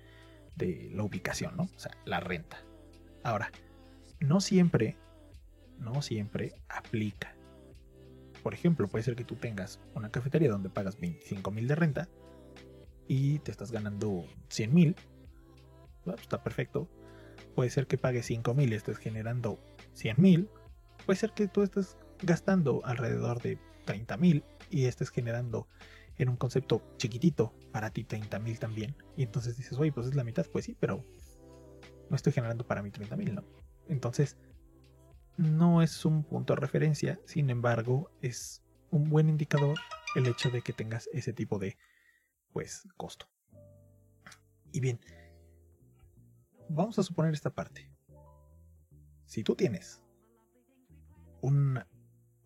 de 0.55 0.91
la 0.93 1.03
ubicación, 1.03 1.55
¿no? 1.55 1.63
O 1.63 1.79
sea, 1.79 1.91
la 2.05 2.19
renta. 2.19 2.64
Ahora, 3.25 3.49
no 4.19 4.39
siempre, 4.39 4.95
no 5.79 6.03
siempre 6.03 6.53
aplica. 6.69 7.35
Por 8.43 8.53
ejemplo, 8.53 8.87
puede 8.87 9.03
ser 9.03 9.15
que 9.15 9.23
tú 9.23 9.35
tengas 9.35 9.79
una 9.95 10.11
cafetería 10.11 10.51
donde 10.51 10.69
pagas 10.69 10.99
25 10.99 11.49
mil 11.49 11.67
de 11.67 11.73
renta 11.73 12.07
y 13.07 13.39
te 13.39 13.49
estás 13.49 13.71
ganando 13.71 14.25
100 14.49 14.73
mil. 14.75 14.95
está 16.05 16.43
perfecto. 16.43 16.87
Puede 17.55 17.71
ser 17.71 17.87
que 17.87 17.97
pagues 17.97 18.27
5 18.27 18.53
mil 18.53 18.71
y 18.71 18.75
estés 18.75 18.99
generando 18.99 19.59
100 19.93 20.17
mil. 20.19 20.47
Puede 21.07 21.17
ser 21.17 21.31
que 21.31 21.47
tú 21.47 21.63
estés 21.63 21.97
gastando 22.21 22.85
alrededor 22.85 23.41
de 23.41 23.57
30 23.85 24.17
mil 24.17 24.43
y 24.69 24.85
estés 24.85 25.09
generando 25.09 25.67
en 26.19 26.29
un 26.29 26.35
concepto 26.35 26.83
chiquitito 26.97 27.55
para 27.71 27.89
ti 27.89 28.03
30 28.03 28.37
mil 28.37 28.59
también. 28.59 28.95
Y 29.17 29.23
entonces 29.23 29.57
dices, 29.57 29.79
oye, 29.79 29.91
pues 29.91 30.05
es 30.05 30.13
la 30.13 30.23
mitad. 30.23 30.45
Pues 30.51 30.65
sí, 30.65 30.77
pero 30.79 31.03
no 32.09 32.15
estoy 32.15 32.33
generando 32.33 32.65
para 32.65 32.81
mí 32.81 32.91
30 32.91 33.15
mil, 33.15 33.35
¿no? 33.35 33.43
Entonces, 33.87 34.37
no 35.37 35.81
es 35.81 36.05
un 36.05 36.23
punto 36.23 36.53
de 36.53 36.61
referencia, 36.61 37.19
sin 37.25 37.49
embargo, 37.49 38.09
es 38.21 38.63
un 38.91 39.09
buen 39.09 39.29
indicador 39.29 39.77
el 40.15 40.27
hecho 40.27 40.49
de 40.49 40.61
que 40.61 40.73
tengas 40.73 41.09
ese 41.13 41.33
tipo 41.33 41.59
de, 41.59 41.77
pues, 42.53 42.87
costo. 42.95 43.27
Y 44.71 44.79
bien, 44.79 44.99
vamos 46.69 46.97
a 46.99 47.03
suponer 47.03 47.33
esta 47.33 47.49
parte. 47.49 47.91
Si 49.25 49.43
tú 49.43 49.55
tienes 49.55 50.01
una, 51.41 51.87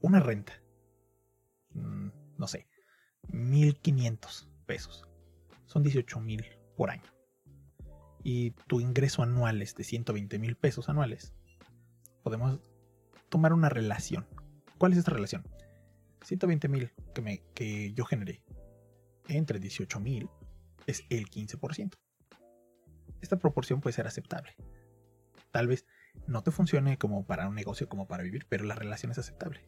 una 0.01 0.19
renta, 0.19 0.53
mm, 1.73 2.09
no 2.37 2.47
sé, 2.47 2.67
1500 3.27 4.49
pesos, 4.65 5.05
son 5.65 5.83
18 5.83 6.19
mil 6.19 6.45
por 6.75 6.89
año 6.89 7.18
y 8.23 8.51
tu 8.67 8.79
ingreso 8.81 9.23
anual 9.23 9.61
es 9.61 9.75
de 9.75 9.83
120 9.83 10.39
mil 10.39 10.55
pesos 10.55 10.89
anuales, 10.89 11.33
podemos 12.23 12.59
tomar 13.29 13.53
una 13.53 13.69
relación. 13.69 14.27
¿Cuál 14.77 14.93
es 14.93 14.99
esta 14.99 15.11
relación? 15.11 15.43
120 16.23 16.67
mil 16.67 16.91
que, 17.13 17.43
que 17.53 17.93
yo 17.93 18.05
generé 18.05 18.43
entre 19.27 19.59
18 19.59 19.99
mil 19.99 20.29
es 20.87 21.03
el 21.09 21.29
15%. 21.29 21.93
Esta 23.21 23.37
proporción 23.37 23.81
puede 23.81 23.93
ser 23.93 24.07
aceptable. 24.07 24.55
Tal 25.51 25.67
vez 25.67 25.85
no 26.27 26.43
te 26.43 26.51
funcione 26.51 26.97
como 26.97 27.25
para 27.25 27.47
un 27.47 27.55
negocio, 27.55 27.89
como 27.89 28.07
para 28.07 28.23
vivir, 28.23 28.45
pero 28.49 28.65
la 28.65 28.75
relación 28.75 29.11
es 29.11 29.17
aceptable. 29.17 29.67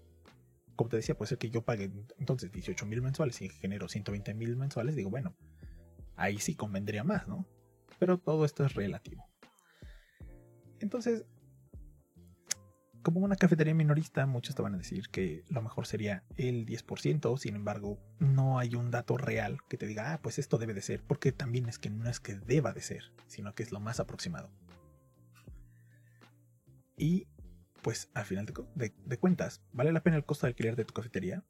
Como 0.76 0.90
te 0.90 0.98
decía, 0.98 1.16
puede 1.16 1.30
ser 1.30 1.38
que 1.38 1.50
yo 1.50 1.64
pague 1.64 1.92
entonces 2.18 2.52
18 2.52 2.86
mil 2.86 3.02
mensuales 3.02 3.42
y 3.42 3.50
genero 3.50 3.88
120 3.88 4.34
mil 4.34 4.56
mensuales. 4.56 4.96
Digo, 4.96 5.10
bueno, 5.10 5.36
ahí 6.16 6.40
sí 6.40 6.56
convendría 6.56 7.04
más, 7.04 7.28
¿no? 7.28 7.48
Pero 8.02 8.18
todo 8.18 8.46
esto 8.46 8.66
es 8.66 8.74
relativo. 8.74 9.30
Entonces, 10.80 11.24
como 13.04 13.20
una 13.20 13.36
cafetería 13.36 13.76
minorista, 13.76 14.26
muchos 14.26 14.56
te 14.56 14.64
van 14.64 14.74
a 14.74 14.80
decir 14.80 15.10
que 15.10 15.44
lo 15.50 15.62
mejor 15.62 15.86
sería 15.86 16.24
el 16.36 16.66
10%, 16.66 17.38
sin 17.38 17.56
embargo, 17.56 18.00
no 18.18 18.58
hay 18.58 18.74
un 18.74 18.90
dato 18.90 19.18
real 19.18 19.60
que 19.70 19.78
te 19.78 19.86
diga, 19.86 20.14
ah, 20.14 20.20
pues 20.20 20.40
esto 20.40 20.58
debe 20.58 20.74
de 20.74 20.82
ser, 20.82 21.04
porque 21.04 21.32
también 21.32 21.70
es 21.70 21.78
que 21.78 21.92
no 21.92 22.10
es 22.10 22.20
que 22.20 22.34
deba 22.34 22.74
de 22.74 22.82
ser, 22.82 23.14
sino 23.28 23.54
que 23.54 23.62
es 23.62 23.72
lo 23.72 23.80
más 23.80 24.00
aproximado. 24.00 24.50
Y, 26.98 27.28
pues, 27.84 28.10
al 28.16 28.26
final 28.26 28.48
de, 28.48 29.18
cuentas, 29.20 29.62
¿vale 29.74 29.92
la 29.92 30.02
pena 30.02 30.18
el 30.18 30.26
costo 30.26 30.48
de 30.48 30.54
alquiler 30.54 30.76
de 30.76 30.86
tu 30.86 30.96
cafetería? 30.96 31.44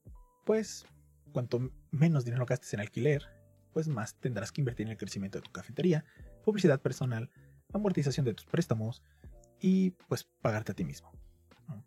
Pues, 0.46 0.86
cuanto 1.32 1.72
menos 1.92 2.26
dinero 2.26 2.46
gastes 2.46 2.74
en 2.74 2.82
alquiler, 2.82 3.24
pues 3.72 3.88
más 3.88 4.16
tendrás 4.16 4.52
que 4.52 4.60
invertir 4.60 4.88
en 4.88 4.92
el 4.92 4.98
crecimiento 4.98 5.38
de 5.38 5.44
tu 5.44 5.52
cafetería, 5.52 6.04
publicidad 6.41 6.82
personal, 6.82 7.30
amortización 7.73 8.25
de 8.25 8.34
tus 8.34 8.45
préstamos 8.45 9.04
y 9.60 9.91
pues 10.08 10.23
pagarte 10.41 10.71
a 10.71 10.75
ti 10.75 10.84
mismo. 10.84 11.12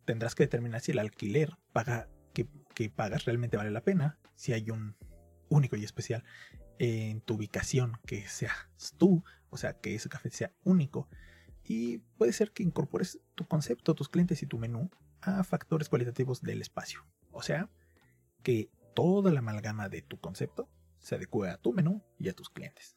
Tendrás 0.04 0.34
que 0.34 0.44
determinar 0.44 0.80
si 0.80 0.92
el 0.92 0.98
alquiler 0.98 1.56
paga, 1.72 2.08
que, 2.32 2.48
que 2.74 2.90
pagas 2.90 3.24
realmente 3.24 3.56
vale 3.56 3.70
la 3.70 3.82
pena, 3.82 4.18
si 4.34 4.52
hay 4.52 4.70
un 4.70 4.96
único 5.48 5.76
y 5.76 5.84
especial 5.84 6.24
en 6.78 7.20
tu 7.20 7.34
ubicación 7.34 7.98
que 8.06 8.26
seas 8.28 8.54
tú, 8.96 9.24
o 9.50 9.56
sea, 9.56 9.74
que 9.74 9.94
ese 9.94 10.08
café 10.08 10.30
sea 10.30 10.52
único. 10.64 11.08
Y 11.62 11.98
puede 12.18 12.32
ser 12.32 12.52
que 12.52 12.62
incorpores 12.62 13.20
tu 13.34 13.46
concepto, 13.46 13.94
tus 13.94 14.08
clientes 14.08 14.42
y 14.42 14.46
tu 14.46 14.58
menú 14.58 14.90
a 15.20 15.44
factores 15.44 15.88
cualitativos 15.88 16.42
del 16.42 16.60
espacio. 16.60 17.06
O 17.30 17.42
sea, 17.42 17.70
que 18.42 18.70
toda 18.94 19.32
la 19.32 19.38
amalgama 19.40 19.88
de 19.88 20.02
tu 20.02 20.18
concepto 20.18 20.68
se 20.98 21.14
adecue 21.14 21.50
a 21.50 21.56
tu 21.56 21.72
menú 21.72 22.02
y 22.18 22.28
a 22.28 22.34
tus 22.34 22.50
clientes 22.50 22.96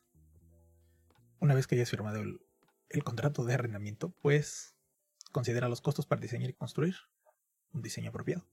una 1.40 1.56
vez 1.56 1.68
que 1.68 1.76
hayas 1.76 1.90
firmado 1.90 2.20
el, 2.20 3.04
contrato 3.04 3.46
de 3.46 3.54
arrendamiento, 3.54 4.10
pues 4.22 4.76
considera 5.32 5.70
los 5.70 5.82
costos 5.82 6.06
para 6.06 6.22
diseñar 6.22 6.50
y 6.50 6.54
construir 6.54 6.96
un 7.74 7.82
diseño 7.82 8.10
apropiado. 8.10 8.48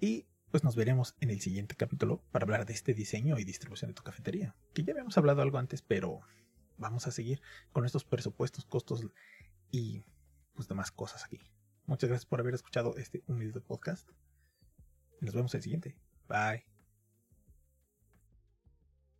Y 0.00 0.26
pues 0.50 0.64
nos 0.64 0.76
veremos 0.76 1.14
en 1.20 1.30
el 1.30 1.40
siguiente 1.40 1.74
capítulo 1.74 2.22
para 2.30 2.44
hablar 2.44 2.66
de 2.66 2.72
este 2.72 2.94
diseño 2.94 3.38
y 3.38 3.44
distribución 3.44 3.90
de 3.90 3.94
tu 3.94 4.02
cafetería, 4.02 4.54
que 4.74 4.84
ya 4.84 4.92
habíamos 4.92 5.18
hablado 5.18 5.42
algo 5.42 5.58
antes, 5.58 5.82
pero 5.82 6.20
vamos 6.76 7.06
a 7.06 7.10
seguir 7.10 7.42
con 7.72 7.84
estos 7.84 8.04
presupuestos, 8.04 8.64
costos 8.64 9.04
y 9.70 10.04
pues 10.54 10.68
demás 10.68 10.90
cosas 10.90 11.24
aquí. 11.24 11.40
Muchas 11.86 12.08
gracias 12.08 12.26
por 12.26 12.40
haber 12.40 12.54
escuchado 12.54 12.96
este 12.96 13.22
humilde 13.26 13.60
podcast. 13.60 14.08
Nos 15.20 15.34
vemos 15.34 15.54
en 15.54 15.58
el 15.58 15.62
siguiente. 15.62 15.96
Bye. 16.28 16.67